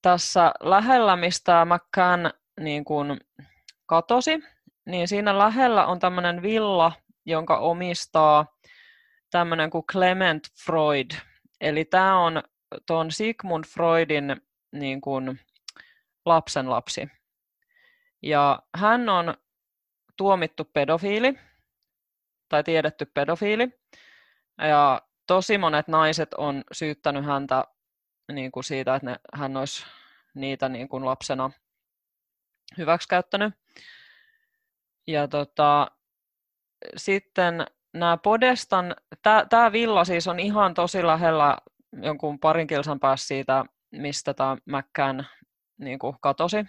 [0.01, 2.29] tässä lähellä, mistä McCann
[2.59, 3.19] niin kun
[3.85, 4.43] katosi,
[4.85, 6.91] niin siinä lähellä on tämmöinen villa,
[7.25, 8.45] jonka omistaa
[9.31, 11.11] tämmöinen kuin Clement Freud.
[11.61, 12.43] Eli tämä on
[12.87, 14.41] tuon Sigmund Freudin
[14.71, 15.39] niin kuin,
[16.25, 17.07] lapsen lapsi.
[18.21, 19.33] Ja hän on
[20.17, 21.39] tuomittu pedofiili,
[22.53, 23.79] tai tiedetty pedofiili.
[24.57, 27.63] Ja tosi monet naiset on syyttänyt häntä
[28.31, 29.85] niin kuin siitä, että ne, hän olisi
[30.35, 31.51] niitä niin kuin lapsena
[32.77, 33.53] hyväksikäyttänyt.
[35.07, 35.91] Ja tota,
[36.95, 38.95] sitten nämä Podestan,
[39.49, 41.57] tämä villa siis on ihan tosi lähellä
[42.01, 45.23] jonkun parin kilsan päässä siitä, mistä tämä McCann
[45.77, 46.65] niin kuin katosi.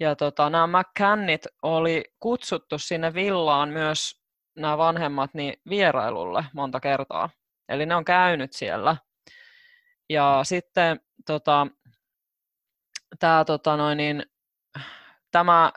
[0.00, 4.21] ja tota, nämä McCannit oli kutsuttu sinne villaan myös
[4.56, 7.30] nämä vanhemmat niin vierailulle monta kertaa.
[7.68, 8.96] Eli ne on käynyt siellä.
[10.08, 11.66] Ja sitten tota,
[13.18, 14.26] tämä, tota noin, niin,
[15.30, 15.72] tämä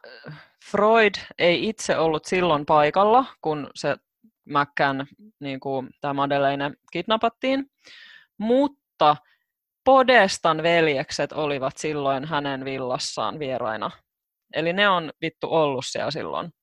[0.71, 3.97] Freud ei itse ollut silloin paikalla, kun se
[4.45, 5.05] McCann,
[5.39, 7.71] niin kuin tämä Madeleine, kidnappattiin,
[8.37, 9.15] mutta
[9.83, 13.91] Podestan veljekset olivat silloin hänen villassaan vieraina.
[14.53, 16.53] Eli ne on vittu ollut siellä silloin.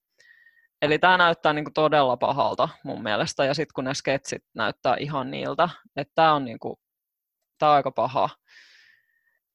[0.83, 5.31] Eli tämä näyttää niinku todella pahalta mun mielestä, ja sitten kun ne sketsit näyttää ihan
[5.31, 6.81] niiltä, että tämä on, niinku,
[7.59, 8.29] tää on aika paha.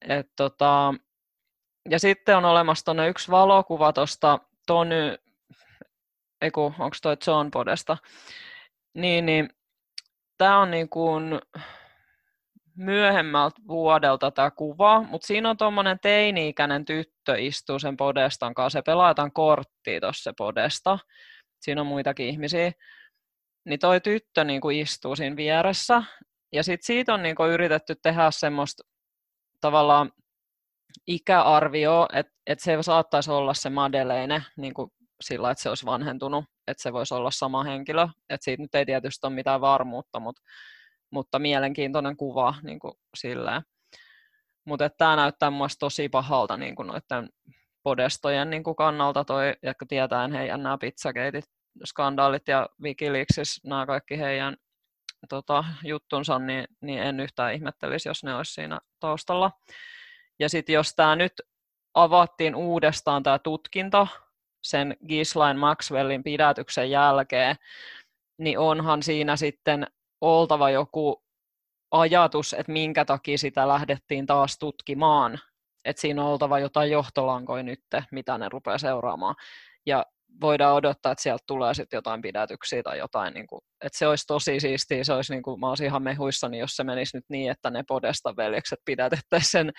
[0.10, 0.94] Et tota,
[1.90, 5.18] ja sitten on olemassa tuonne yksi valokuva tuosta Tony,
[6.42, 7.98] eiku, onko toi John Podesta,
[8.94, 9.50] niin, niin
[10.38, 10.90] tämä on niin
[12.78, 18.82] myöhemmältä vuodelta tämä kuva, mutta siinä on tuommoinen teini-ikäinen tyttö istuu sen Podestan kanssa, se
[18.82, 21.00] pelaa jotain korttia tuossa Podesta,
[21.62, 22.72] siinä on muitakin ihmisiä,
[23.66, 26.04] niin toi tyttö niin kuin istuu siinä vieressä,
[26.54, 28.84] ja sitten siitä on niin kuin yritetty tehdä semmoista
[29.62, 30.12] tavallaan
[31.08, 36.46] ikäarvio, että et se saattaisi olla se Madeleine niin kuin sillä, että se olisi vanhentunut,
[36.68, 38.08] että se voisi olla sama henkilö.
[38.30, 40.42] Et siitä nyt ei tietysti ole mitään varmuutta, mutta,
[41.12, 43.62] mutta mielenkiintoinen kuva niin kuin silleen.
[44.66, 47.30] Mutta tämä näyttää mun tosi pahalta niin kuin noiden
[47.84, 51.46] podestojen niin kuin kannalta, toi, jotka tietää heidän nämä pizzakeitit,
[51.86, 54.58] skandaalit ja Wikileaksis, nämä kaikki heidän
[55.30, 59.52] tota, juttunsa, niin, niin en yhtään ihmettelisi, jos ne olisi siinä taustalla.
[60.40, 61.34] Ja sitten jos tämä nyt
[61.94, 64.08] avattiin uudestaan tämä tutkinta
[64.64, 67.56] sen Ghislaine Maxwellin pidätyksen jälkeen,
[68.38, 69.88] niin onhan siinä sitten
[70.22, 71.24] oltava joku
[71.92, 75.40] ajatus, että minkä takia sitä lähdettiin taas tutkimaan.
[75.86, 77.80] Että siinä on oltava jotain johtolankoja nyt,
[78.12, 79.36] mitä ne rupeaa seuraamaan.
[79.86, 80.06] Ja
[80.42, 83.34] voidaan odottaa, että sieltä tulee sitten jotain pidätyksiä tai jotain.
[83.34, 86.60] Niin kuin, että se olisi tosi siistiä, se olisi, niin kuin, mä olisin ihan mehuissani,
[86.60, 89.72] jos se menisi nyt niin, että ne Podesta veljekset pidätettäisiin sen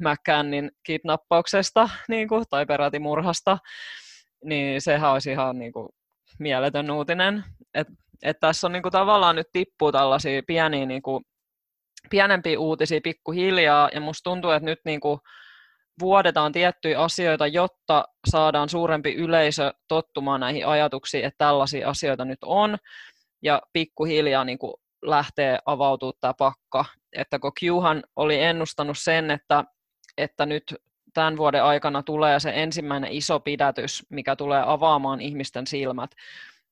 [0.00, 3.58] McCannin kidnappauksesta niin kuin, tai peräti murhasta,
[4.44, 5.88] niin sehän olisi ihan niin kuin,
[6.38, 7.44] mieletön uutinen.
[7.74, 7.88] Et,
[8.22, 11.24] et tässä on niin kuin, tavallaan nyt tippuu tällaisia pieniä, niin kuin,
[12.10, 15.20] pienempiä uutisia pikkuhiljaa, ja musta tuntuu, että nyt niin kuin,
[16.00, 22.76] vuodetaan tiettyjä asioita, jotta saadaan suurempi yleisö tottumaan näihin ajatuksiin, että tällaisia asioita nyt on,
[23.42, 26.84] ja pikkuhiljaa niin kuin lähtee avautumaan tämä pakka.
[27.12, 29.64] Että kun Qhan oli ennustanut sen, että
[30.18, 30.74] että nyt
[31.14, 36.10] tämän vuoden aikana tulee se ensimmäinen iso pidätys, mikä tulee avaamaan ihmisten silmät.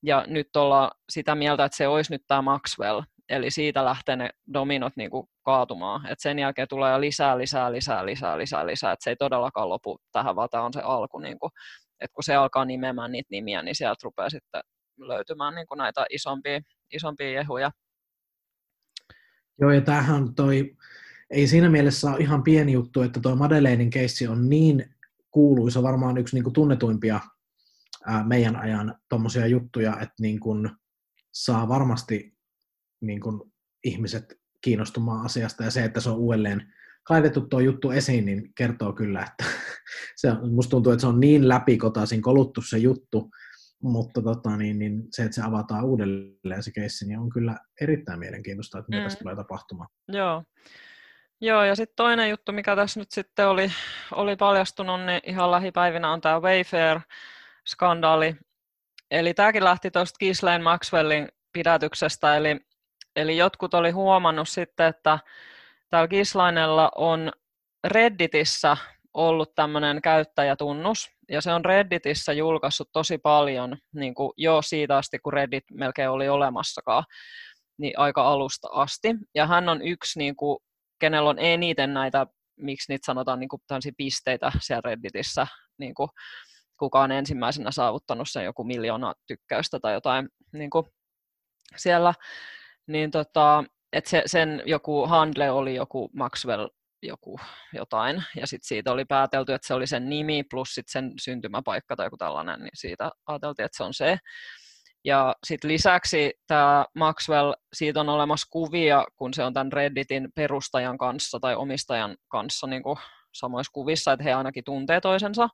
[0.03, 4.30] Ja nyt ollaan sitä mieltä, että se olisi nyt tämä Maxwell, eli siitä lähtee ne
[4.53, 6.07] dominot niin kuin kaatumaan.
[6.07, 8.92] Et sen jälkeen tulee lisää, lisää, lisää, lisää, lisää, lisää.
[8.92, 11.18] Et se ei todellakaan lopu tähän, vaan tämä on se alku.
[11.18, 11.51] Niin kuin,
[12.01, 14.61] että kun se alkaa nimeämään niitä nimiä, niin sieltä rupeaa sitten
[14.99, 16.61] löytymään niin kuin näitä isompia,
[16.92, 17.70] isompia jehuja.
[19.61, 20.76] Joo, ja tämähän toi
[21.30, 24.94] ei siinä mielessä ole ihan pieni juttu, että tuo Madeleinin keissi on niin
[25.30, 27.20] kuuluisa, varmaan yksi niin kuin tunnetuimpia
[28.07, 30.70] ää, meidän ajan tuommoisia juttuja, että niin kuin
[31.32, 32.38] saa varmasti
[33.01, 33.53] niin kuin
[33.84, 36.72] ihmiset kiinnostumaan asiasta ja se, että se on uudelleen
[37.05, 39.44] kaivettu tuo juttu esiin, niin kertoo kyllä, että
[40.16, 43.30] se on, musta tuntuu, että se on niin läpikotaisin koluttu se juttu,
[43.82, 48.18] mutta tota, niin, niin se, että se avataan uudelleen se keissi, niin on kyllä erittäin
[48.18, 49.05] mielenkiintoista, että mitä mm.
[49.05, 49.90] tässä tulee tapahtumaan.
[50.09, 50.44] Joo.
[51.40, 53.72] Joo, ja sitten toinen juttu, mikä tässä nyt sitten oli,
[54.12, 56.42] oli paljastunut, niin ihan lähipäivinä on tämä
[57.69, 58.37] Wayfair-skandaali.
[59.11, 62.57] Eli tämäkin lähti tuosta Ghislaine Maxwellin pidätyksestä, eli,
[63.16, 65.19] eli jotkut oli huomannut sitten, että
[65.91, 67.33] täällä Ghislainella on
[67.85, 68.77] Redditissä
[69.14, 75.19] ollut tämmöinen käyttäjätunnus, ja se on Redditissä julkaissut tosi paljon niin kuin jo siitä asti,
[75.19, 77.05] kun Reddit melkein oli olemassakaan,
[77.79, 79.09] niin aika alusta asti.
[79.35, 80.59] Ja hän on yksi niin kuin,
[80.99, 83.62] kenellä on eniten näitä, miksi niitä sanotaan niin kuin
[83.97, 85.47] pisteitä siellä Redditissä,
[85.79, 86.09] niin kuin,
[86.79, 90.87] kuka on ensimmäisenä saavuttanut sen joku miljoona tykkäystä tai jotain niin kuin
[91.76, 92.14] siellä,
[92.87, 96.68] niin tota, että se, sen joku handle oli joku Maxwell
[97.03, 97.41] joku
[97.72, 101.97] jotain, ja sitten siitä oli päätelty, että se oli sen nimi plus sit sen syntymäpaikka
[101.97, 104.18] tai joku tällainen, niin siitä ajateltiin, että se on se.
[105.05, 110.99] Ja sitten lisäksi tämä Maxwell, siitä on olemassa kuvia, kun se on tämän Redditin perustajan
[110.99, 112.83] kanssa tai omistajan kanssa niin
[113.35, 115.49] samoissa kuvissa, että he ainakin tuntee toisensa.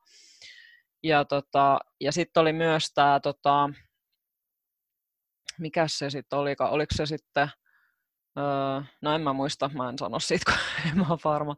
[1.05, 3.71] Ja, tota, ja sitten oli myös tämä, tota,
[5.59, 7.49] mikä se sitten oli, oliko se sitten,
[8.39, 11.57] öö, no en mä muista, mä en sano siitä, kun en mä ole varma,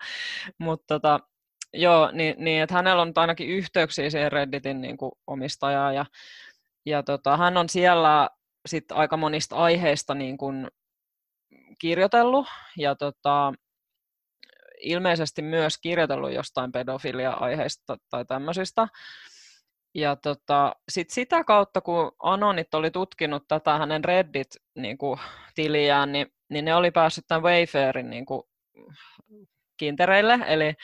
[0.59, 1.21] mutta tota,
[1.75, 6.07] joo, niin, niin että hänellä on ainakin yhteyksiä siihen Redditin niin omistajaan ja,
[6.87, 8.31] ja tota, hän on siellä
[8.69, 10.69] sit aika monista aiheista niin kuin
[11.79, 13.53] kirjoitellut ja tota,
[14.81, 18.89] ilmeisesti myös kirjoitellut jostain pedofilia-aiheista tai tämmöisistä.
[19.97, 26.75] Ja tota, sit sitä kautta, kun Anonit oli tutkinut tätä hänen Reddit-tiliään, niin, niin ne
[26.75, 28.43] oli päässyt tämän Wayfairin niin kuin,
[29.77, 30.39] kintereille.
[30.47, 30.75] Eli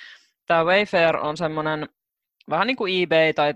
[0.47, 1.89] tämä Wayfair on semmoinen
[2.51, 3.55] vähän niin kuin eBay tai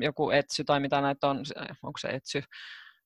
[0.00, 1.44] joku Etsy tai mitä näitä on,
[1.82, 2.42] onko se Etsy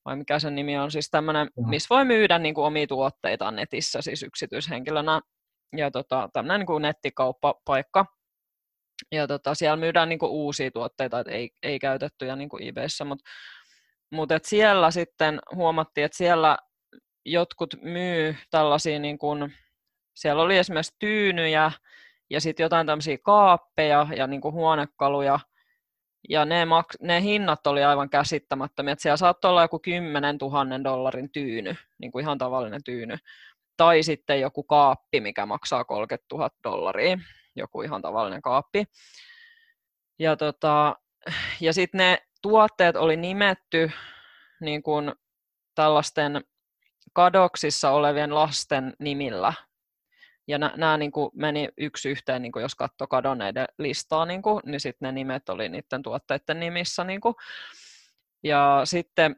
[0.05, 4.03] vai mikä sen nimi on, siis tämmöinen, missä voi myydä niin kuin omia tuotteita netissä
[4.03, 5.21] siis yksityishenkilönä
[5.77, 8.16] ja tota, tämmöinen niin kuin nettikauppapaikka.
[9.13, 13.31] Ja tota, siellä myydään niin uusia tuotteita, että ei, ei käytettyjä niin eBayssä, mutta
[14.11, 16.59] mut et siellä sitten huomattiin, että siellä
[17.25, 19.53] jotkut myy tällaisia, niin kuin,
[20.15, 21.73] siellä oli esimerkiksi tyynyjä
[22.31, 25.39] ja sitten jotain tämmöisiä kaappeja ja niin huonekaluja,
[26.29, 30.85] ja ne, maks- ne hinnat oli aivan käsittämättömiä, että siellä saattoi olla joku 10 000
[30.85, 33.17] dollarin tyyny, niin kuin ihan tavallinen tyyny,
[33.77, 37.19] tai sitten joku kaappi, mikä maksaa 30 000 dollaria,
[37.57, 38.85] joku ihan tavallinen kaappi.
[40.19, 40.97] Ja, tota,
[41.61, 43.91] ja sitten ne tuotteet oli nimetty
[44.61, 45.13] niin kuin
[45.75, 46.45] tällaisten
[47.13, 49.53] kadoksissa olevien lasten nimillä.
[50.49, 54.61] Ja nämä niin kuin meni yksi yhteen, niin kuin jos katsoi kadonneiden listaa, niin, kuin,
[54.65, 57.05] niin sitten ne nimet oli niiden tuotteiden nimissä.
[57.05, 57.35] Niin kuin.
[58.43, 59.37] Ja sitten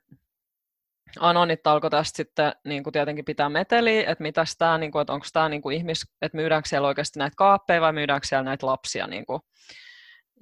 [1.21, 5.13] Anonit alkoi tästä sitten niin kuin tietenkin pitää meteliä, että mitäs tämä, niin kuin, että
[5.13, 8.67] onko tämä niin kuin ihmis, että myydäänkö siellä oikeasti näitä kaappeja vai myydäänkö siellä näitä
[8.67, 9.07] lapsia.
[9.07, 9.41] Niin kuin.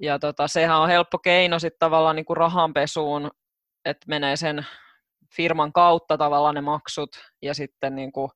[0.01, 3.31] Ja tota, sehän on helppo keino sitten tavallaan niin kuin rahanpesuun,
[3.85, 4.65] että menee sen
[5.35, 7.09] firman kautta tavallaan ne maksut
[7.41, 8.31] ja sitten niin kuin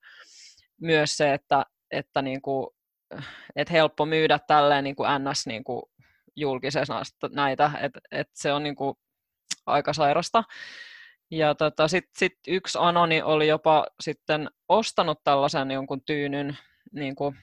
[0.81, 2.67] myös se, että, että, niin kuin,
[3.55, 5.83] että helppo myydä tälleen niin kuin NS niin kuin
[6.35, 7.01] julkisena
[7.31, 8.95] näitä, että, että se on niin kuin
[9.65, 10.43] aika sairasta.
[11.31, 16.57] Ja tota, sitten sit yksi Anoni oli jopa sitten ostanut tällaisen jonkun tyynyn,
[16.91, 17.35] niin kuin,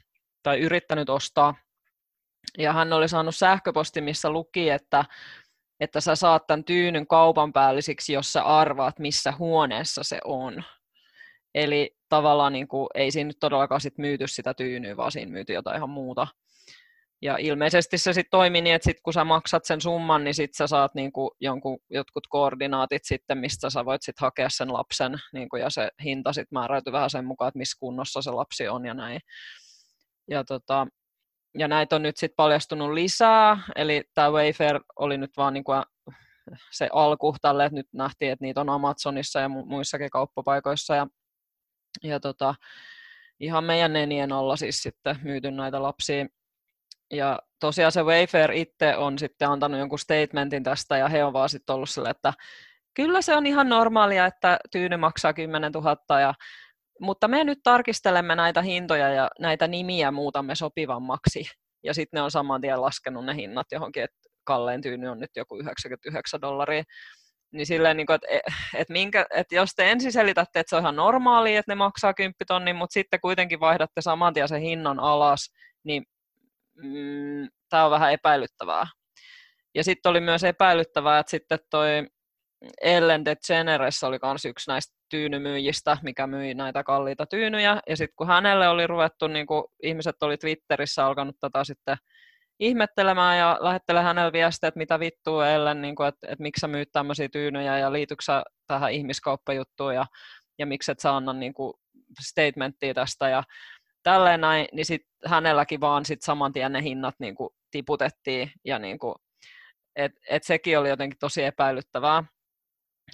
[0.43, 1.55] tai yrittänyt ostaa.
[2.59, 5.05] Ja hän oli saanut sähköposti, missä luki, että,
[5.81, 10.65] että sä saat tämän tyynyn kaupan päällisiksi, jos sä arvaat, missä huoneessa se on.
[11.55, 15.53] Eli tavallaan niin kuin, ei siinä nyt todellakaan sit myyty sitä tyynyä, vaan siinä myyty
[15.53, 16.27] jotain ihan muuta.
[17.23, 20.55] Ja ilmeisesti se sitten toimi niin, että sit kun sä maksat sen summan, niin sit
[20.55, 25.57] sä saat niinku jonkun, jotkut koordinaatit sitten, mistä sä voit sitten hakea sen lapsen, niinku,
[25.57, 28.95] ja se hinta sitten määräytyy vähän sen mukaan, että missä kunnossa se lapsi on ja
[28.95, 29.21] näin.
[30.31, 30.87] Ja, tota,
[31.59, 35.73] ja näitä on nyt sitten paljastunut lisää, eli tämä Wayfair oli nyt vaan niinku
[36.71, 41.07] se alku tälle, että nyt nähtiin, että niitä on Amazonissa ja muissakin kauppapaikoissa, ja,
[42.03, 42.55] ja tota,
[43.41, 46.27] ihan meidän nenien alla siis sitten myyty näitä lapsia
[47.13, 51.49] ja tosiaan se Wayfair itse on sitten antanut jonkun statementin tästä ja he on vaan
[51.49, 52.33] sitten ollut sille, että
[52.95, 56.35] kyllä se on ihan normaalia, että tyyny maksaa 10 000 ja
[57.01, 61.45] mutta me nyt tarkistelemme näitä hintoja ja näitä nimiä muutamme sopivammaksi.
[61.85, 65.31] Ja sitten ne on saman tien laskenut ne hinnat johonkin, että kallein tyyny on nyt
[65.37, 66.83] joku 99 dollaria.
[67.53, 68.43] Niin silleen, niin että et,
[68.75, 72.15] et minkä, et jos te ensin selitätte, että se on ihan normaali, että ne maksaa
[72.15, 75.51] 10 tonnin, mutta sitten kuitenkin vaihdatte saman tien sen hinnan alas,
[75.85, 76.05] niin
[76.83, 78.87] mm, tämä on vähän epäilyttävää.
[79.75, 81.89] Ja sitten oli myös epäilyttävää, että sitten toi
[82.81, 87.81] Ellen DeGeneres oli myös yksi näistä tyynymyyjistä, mikä myi näitä kalliita tyynyjä.
[87.89, 91.97] Ja sitten kun hänelle oli ruvettu, niin kun ihmiset oli Twitterissä alkanut tätä sitten
[92.61, 96.69] ihmettelemään ja lähettelemään hänelle viestiä, että mitä vittua Ellen, niin kuin, että, että miksi sä
[96.69, 100.07] myyt tämmöisiä tyynyjä ja liityksä tähän ihmiskauppajuttuun ja,
[100.59, 101.75] ja miksi et sä anna niin kuin,
[102.21, 103.29] statementtia tästä.
[103.29, 103.43] Ja
[104.03, 108.79] tälleen näin, niin sit hänelläkin vaan sit saman tien ne hinnat niin kuin tiputettiin ja
[108.79, 109.15] niin kuin,
[109.97, 112.25] et, et sekin oli jotenkin tosi epäilyttävää,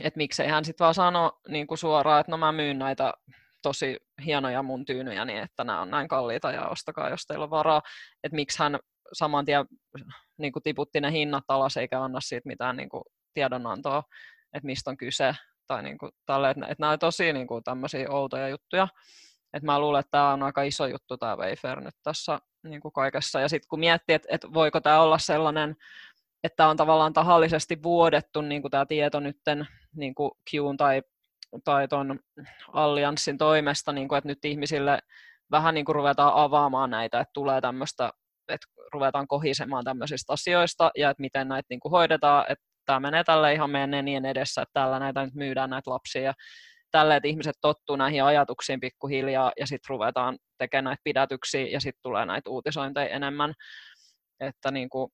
[0.00, 3.12] että miksei hän sitten vaan sano niin kuin suoraan, että no mä myyn näitä
[3.62, 7.50] tosi hienoja mun tyynyjä, niin että nämä on näin kalliita ja ostakaa, jos teillä on
[7.50, 7.82] varaa,
[8.24, 8.78] että miksi hän
[9.12, 9.66] saman tien
[10.38, 13.04] niin kuin tiputti ne hinnat alas eikä anna siitä mitään niin kuin
[13.34, 14.02] tiedonantoa,
[14.52, 15.34] että mistä on kyse,
[15.66, 18.88] tai niin kuin tälle, että, nämä on tosi niin kuin tämmöisiä outoja juttuja.
[19.54, 22.92] Et mä luulen, että tämä on aika iso juttu tämä Wayfair nyt tässä niin kuin
[22.92, 23.40] kaikessa.
[23.40, 25.76] Ja sitten kun miettii, että, että voiko tämä olla sellainen,
[26.44, 31.02] että on tavallaan tahallisesti vuodettu niin kuin tämä tieto nytten niin kuin Qn tai,
[31.64, 32.18] tai ton
[32.72, 34.98] allianssin toimesta, niin kuin, että nyt ihmisille
[35.50, 38.12] vähän niin kuin ruvetaan avaamaan näitä, että tulee tämmöistä,
[38.48, 43.24] että ruvetaan kohisemaan tämmöisistä asioista ja että miten näitä niin kuin hoidetaan, että tämä menee
[43.24, 46.34] tälle ihan meidän nenien edessä, että täällä näitä nyt myydään näitä lapsia
[46.94, 52.02] tälle, että ihmiset tottuu näihin ajatuksiin pikkuhiljaa ja sitten ruvetaan tekemään näitä pidätyksiä ja sitten
[52.02, 53.54] tulee näitä uutisointeja enemmän.
[54.40, 55.12] että niin kuin,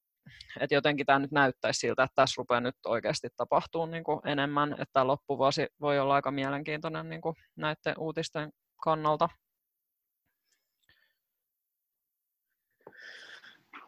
[0.60, 4.72] että jotenkin tämä nyt näyttäisi siltä, että tässä rupeaa nyt oikeasti tapahtuu niin kuin enemmän,
[4.72, 8.50] että tämä loppuvuosi voi olla aika mielenkiintoinen niin kuin näiden uutisten
[8.84, 9.28] kannalta.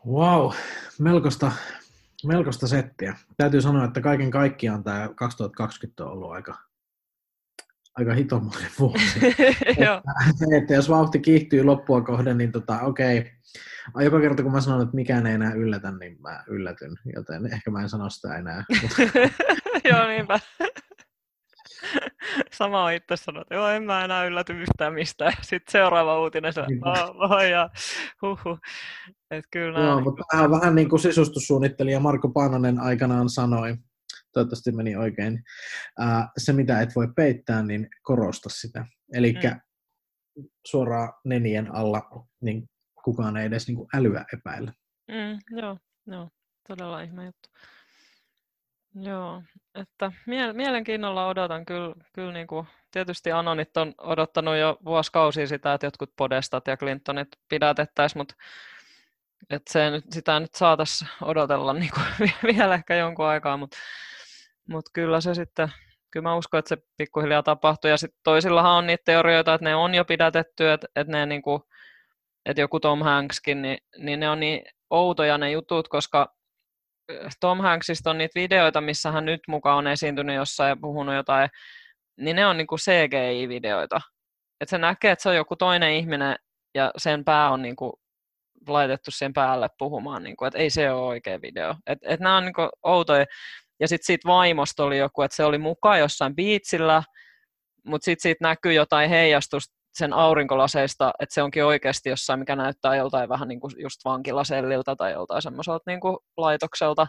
[0.06, 0.52] Wow,
[0.98, 1.52] melkoista,
[2.26, 3.16] melkoista settiä.
[3.36, 6.71] Täytyy sanoa, että kaiken kaikkiaan tämä 2020 on ollut aika,
[7.94, 9.20] aika hitomainen vuosi.
[10.38, 13.18] se, että jos vauhti kiihtyy loppua kohden, niin tota, okei.
[13.18, 14.04] Okay.
[14.04, 17.70] Joka kerta kun mä sanon, että mikään ei enää yllätä, niin mä yllätyn, joten ehkä
[17.70, 18.64] mä en sano sitä enää.
[19.90, 20.38] Joo, niinpä.
[22.52, 25.32] Sama on itse sanonut, että joo, en mä enää ylläty yhtään mistään.
[25.42, 27.70] Sitten seuraava uutinen, se oh, ja
[28.22, 28.58] huhu.
[29.30, 33.76] Et kyllä joo, niin mutta vähän, vähän niin kuin sisustussuunnittelija Marko Paananen aikanaan sanoi,
[34.32, 35.42] toivottavasti meni oikein,
[36.00, 38.86] uh, se mitä et voi peittää, niin korosta sitä.
[39.14, 39.60] Eli mm.
[40.66, 42.68] suoraan nenien alla, niin
[43.04, 44.72] kukaan ei edes niin kuin älyä epäillä.
[45.08, 46.28] Mm, joo, joo,
[46.68, 47.48] todella ihme juttu.
[48.94, 49.42] Joo,
[49.74, 50.12] että
[50.52, 56.12] mielenkiinnolla odotan kyllä, kyllä niin kuin, tietysti Anonit on odottanut jo vuosikausia sitä, että jotkut
[56.16, 58.34] Podestat ja Clintonit pidätettäisiin, mutta
[59.50, 63.76] että se nyt, sitä nyt saataisiin odotella niin kuin, vielä ehkä jonkun aikaa, mutta,
[64.68, 65.68] mutta kyllä se sitten,
[66.10, 67.90] kyllä mä uskon, että se pikkuhiljaa tapahtuu.
[67.90, 71.42] Ja sitten toisillahan on niitä teorioita, että ne on jo pidätetty, että, että ne niin
[71.42, 71.62] kuin,
[72.46, 76.34] että joku Tom Hankskin, niin, niin ne on niin outoja ne jutut, koska
[77.40, 81.50] Tom Hanksista on niitä videoita, missä hän nyt mukaan on esiintynyt jossain ja puhunut jotain,
[82.16, 84.00] niin ne on niinku CGI-videoita.
[84.60, 86.36] Että se näkee, että se on joku toinen ihminen
[86.74, 88.00] ja sen pää on niinku
[88.68, 91.74] laitettu sen päälle puhumaan, niinku, että ei se ole oikea video.
[91.86, 93.26] Että et nämä on niinku outoja.
[93.82, 97.02] Ja sitten siitä vaimosta oli joku, että se oli mukaan jossain biitsillä,
[97.86, 102.96] mutta sitten siitä näkyy jotain heijastusta sen aurinkolaseista, että se onkin oikeasti jossain, mikä näyttää
[102.96, 107.06] joltain vähän niin kuin just vankilaselliltä tai joltain semmoiselta niin kuin laitokselta.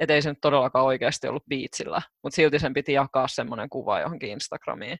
[0.00, 4.00] Että ei se nyt todellakaan oikeasti ollut biitsillä, mutta silti sen piti jakaa semmoinen kuva
[4.00, 4.98] johonkin Instagramiin.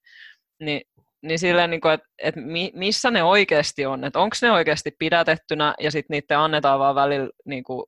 [0.61, 0.83] Ni,
[1.23, 2.41] niin silleen, niin että, että
[2.75, 7.31] missä ne oikeasti on, että onko ne oikeasti pidätettynä ja sitten niiden annetaan vaan välillä
[7.47, 7.87] niin kuin,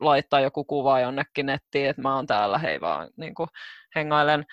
[0.00, 3.48] laittaa joku kuva jonnekin nettiin, että mä oon täällä, hei vaan niin kuin,
[3.94, 4.44] hengailen.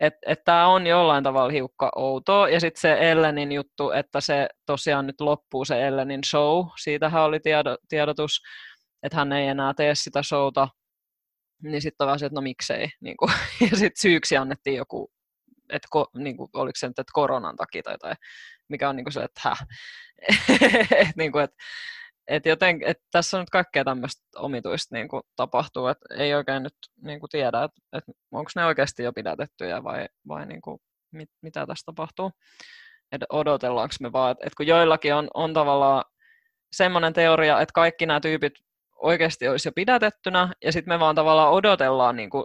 [0.00, 2.48] Että et tämä on jollain tavalla hiukka outoa.
[2.48, 6.66] Ja sitten se Ellenin juttu, että se tosiaan nyt loppuu se Ellenin show.
[6.76, 8.42] Siitähän oli tiedo, tiedotus,
[9.02, 10.68] että hän ei enää tee sitä showta.
[11.62, 12.88] Niin sitten on vaan se, että no miksei.
[13.00, 13.32] Niin kuin,
[13.70, 15.12] ja sitten syyksi annettiin joku,
[15.70, 18.16] että ko, niin kuin, oliko se nyt, että koronan takia tai jotain,
[18.68, 19.66] mikä on niin kuin se, että häh.
[21.00, 21.56] et, niin kuin, että
[22.28, 26.62] et joten, et tässä on nyt kaikkea tämmöistä omituista niin kuin, tapahtuu, että ei oikein
[26.62, 30.78] nyt niin kuin, tiedä, että et, onko ne oikeasti jo pidätettyjä vai, vai niin kuin,
[31.12, 32.30] mit, mitä tässä tapahtuu.
[33.12, 36.04] Et odotellaanko me vaan, että et kun joillakin on, on tavallaan
[36.72, 38.52] semmoinen teoria, että kaikki nämä tyypit
[38.96, 42.44] oikeasti olisi jo pidätettynä, ja sitten me vaan tavallaan odotellaan, niin kuin,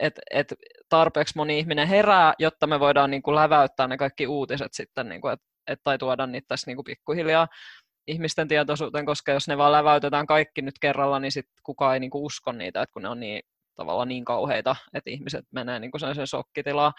[0.00, 0.54] että et
[0.88, 5.20] tarpeeksi moni ihminen herää, jotta me voidaan niin kuin läväyttää ne kaikki uutiset sitten, niin
[5.20, 7.48] kuin, et, et, tai tuoda niitä tässä niin kuin pikkuhiljaa
[8.06, 12.26] ihmisten tietoisuuteen, koska jos ne vaan läväytetään kaikki nyt kerralla, niin sit kukaan ei niinku
[12.26, 13.42] usko niitä, että kun ne on niin,
[13.76, 16.92] tavallaan niin kauheita, että ihmiset menee niinku sellaiseen sokkitilaan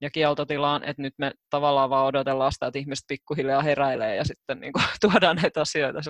[0.00, 4.60] ja kieltotilaan, että nyt me tavallaan vaan odotellaan sitä, että ihmiset pikkuhiljaa heräilee ja sitten
[4.60, 6.00] niinku tuodaan näitä asioita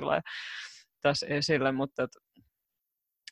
[1.02, 2.10] tässä esille, mutta et,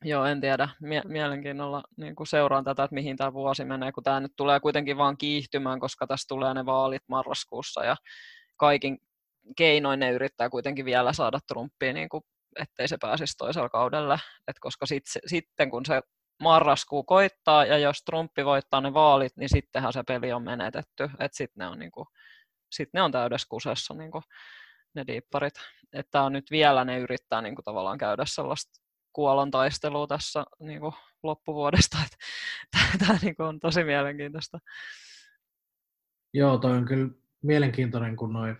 [0.02, 0.68] joo, en tiedä.
[0.80, 4.96] Mie- mielenkiinnolla niin seuraan tätä, että mihin tämä vuosi menee, kun tämä nyt tulee kuitenkin
[4.96, 7.96] vaan kiihtymään, koska tässä tulee ne vaalit marraskuussa ja
[8.56, 8.98] kaikin
[9.56, 12.24] keinoin ne yrittää kuitenkin vielä saada Trumpia, niin kuin,
[12.60, 14.18] ettei se pääsisi toisella kaudella.
[14.48, 16.02] Et koska sit, sitten kun se
[16.42, 21.10] marraskuu koittaa ja jos Trumpi voittaa ne vaalit, niin sittenhän se peli on menetetty.
[21.32, 22.06] Sitten ne on, niin kuin,
[22.72, 24.22] sit ne on täydessä kusessa niin kuin,
[24.94, 25.54] ne diipparit.
[25.92, 28.80] Että on nyt vielä ne yrittää niin kuin, tavallaan käydä sellaista
[29.12, 31.98] kuolon taistelua tässä niin kuin, loppuvuodesta.
[32.98, 34.58] Tämä niin on tosi mielenkiintoista.
[36.34, 37.08] Joo, toi on kyllä
[37.42, 38.56] mielenkiintoinen, kun noin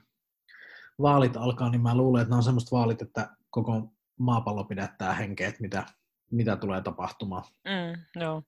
[1.02, 5.48] vaalit alkaa, niin mä luulen, että ne on semmoista vaalit, että koko maapallo pidättää henkeä,
[5.48, 5.86] että mitä,
[6.30, 7.44] mitä tulee tapahtumaan.
[7.64, 8.42] Mm, joo,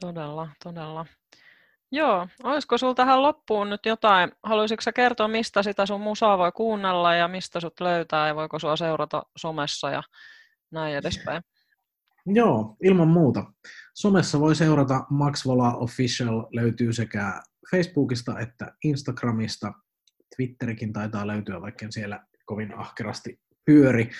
[0.00, 1.06] todella, todella.
[1.94, 6.52] Joo, olisiko sinulla tähän loppuun nyt jotain, haluaisitko sä kertoa, mistä sitä sun musaa voi
[6.52, 10.02] kuunnella ja mistä sut löytää ja voiko sua seurata somessa ja
[10.70, 11.42] näin edespäin?
[12.26, 13.44] Joo, ilman muuta.
[13.94, 19.72] Somessa voi seurata Max Vola Official, löytyy sekä Facebookista että Instagramista.
[20.36, 24.10] Twitterikin taitaa löytyä, vaikka siellä kovin ahkerasti pyöri.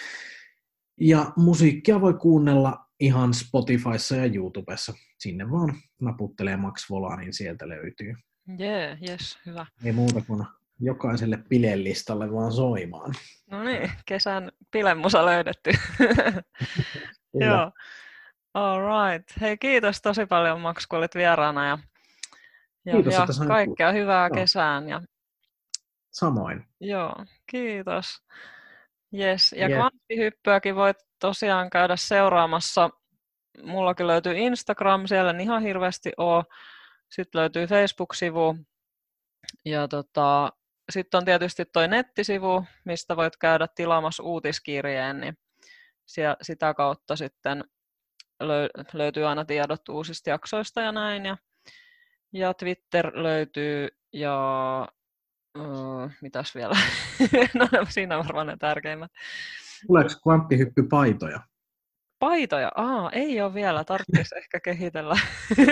[1.00, 4.92] Ja musiikkia voi kuunnella ihan Spotifyssa ja YouTubessa.
[5.18, 8.14] Sinne vaan naputtelee Max Vola, niin sieltä löytyy.
[8.58, 9.66] Jee, yeah, yes, hyvä.
[9.84, 10.44] Ei muuta kuin
[10.80, 13.14] jokaiselle bilelistalle vaan soimaan.
[13.50, 15.70] No niin, kesän bilemusa löydetty.
[17.46, 17.72] Joo.
[18.54, 19.28] All right.
[19.40, 21.78] Hei, kiitos tosi paljon Max, kun olit vieraana ja,
[22.84, 24.88] ja, Kiitos, ja kaikkea hyvää kesään.
[24.88, 25.02] Ja,
[26.12, 26.66] Samoin.
[26.80, 27.14] joo,
[27.50, 28.22] kiitos.
[29.18, 29.52] Yes.
[29.52, 29.76] Ja Yes.
[29.78, 32.90] kvanttihyppyäkin voit tosiaan käydä seuraamassa.
[33.62, 36.44] Mullakin löytyy Instagram, siellä en ihan hirveästi ole.
[37.10, 38.56] Sitten löytyy Facebook-sivu.
[39.64, 40.52] Ja tota,
[40.90, 45.38] sitten on tietysti toi nettisivu, mistä voit käydä tilaamassa uutiskirjeen, niin
[46.06, 47.64] siellä, sitä kautta sitten
[48.42, 51.24] löy- löytyy aina tiedot uusista jaksoista ja näin.
[51.26, 51.36] Ja,
[52.32, 54.88] ja Twitter löytyy ja
[55.58, 56.76] uh, mitäs vielä?
[57.54, 59.10] no siinä on varmaan ne tärkeimmät.
[59.86, 61.40] Tuleeko kvanttihyppypaitoja?
[62.18, 65.14] Paitoja, Aa, ei ole vielä, tarvitsisi ehkä kehitellä.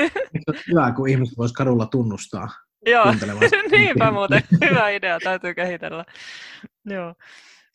[0.69, 2.49] Hyvä, kun ihmiset vois kadulla tunnustaa?
[2.87, 3.05] Joo,
[3.71, 6.05] niinpä muuten, hyvä idea, täytyy kehitellä.
[6.85, 7.15] Joo,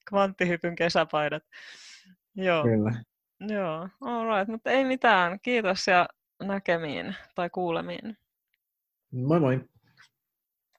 [0.09, 1.43] kvanttihypyn kesäpaidat.
[2.35, 2.91] Joo, Kyllä.
[3.39, 6.07] joo, all right, mutta ei mitään, kiitos ja
[6.43, 8.17] näkemiin tai kuulemiin.
[9.11, 9.74] Moi moi.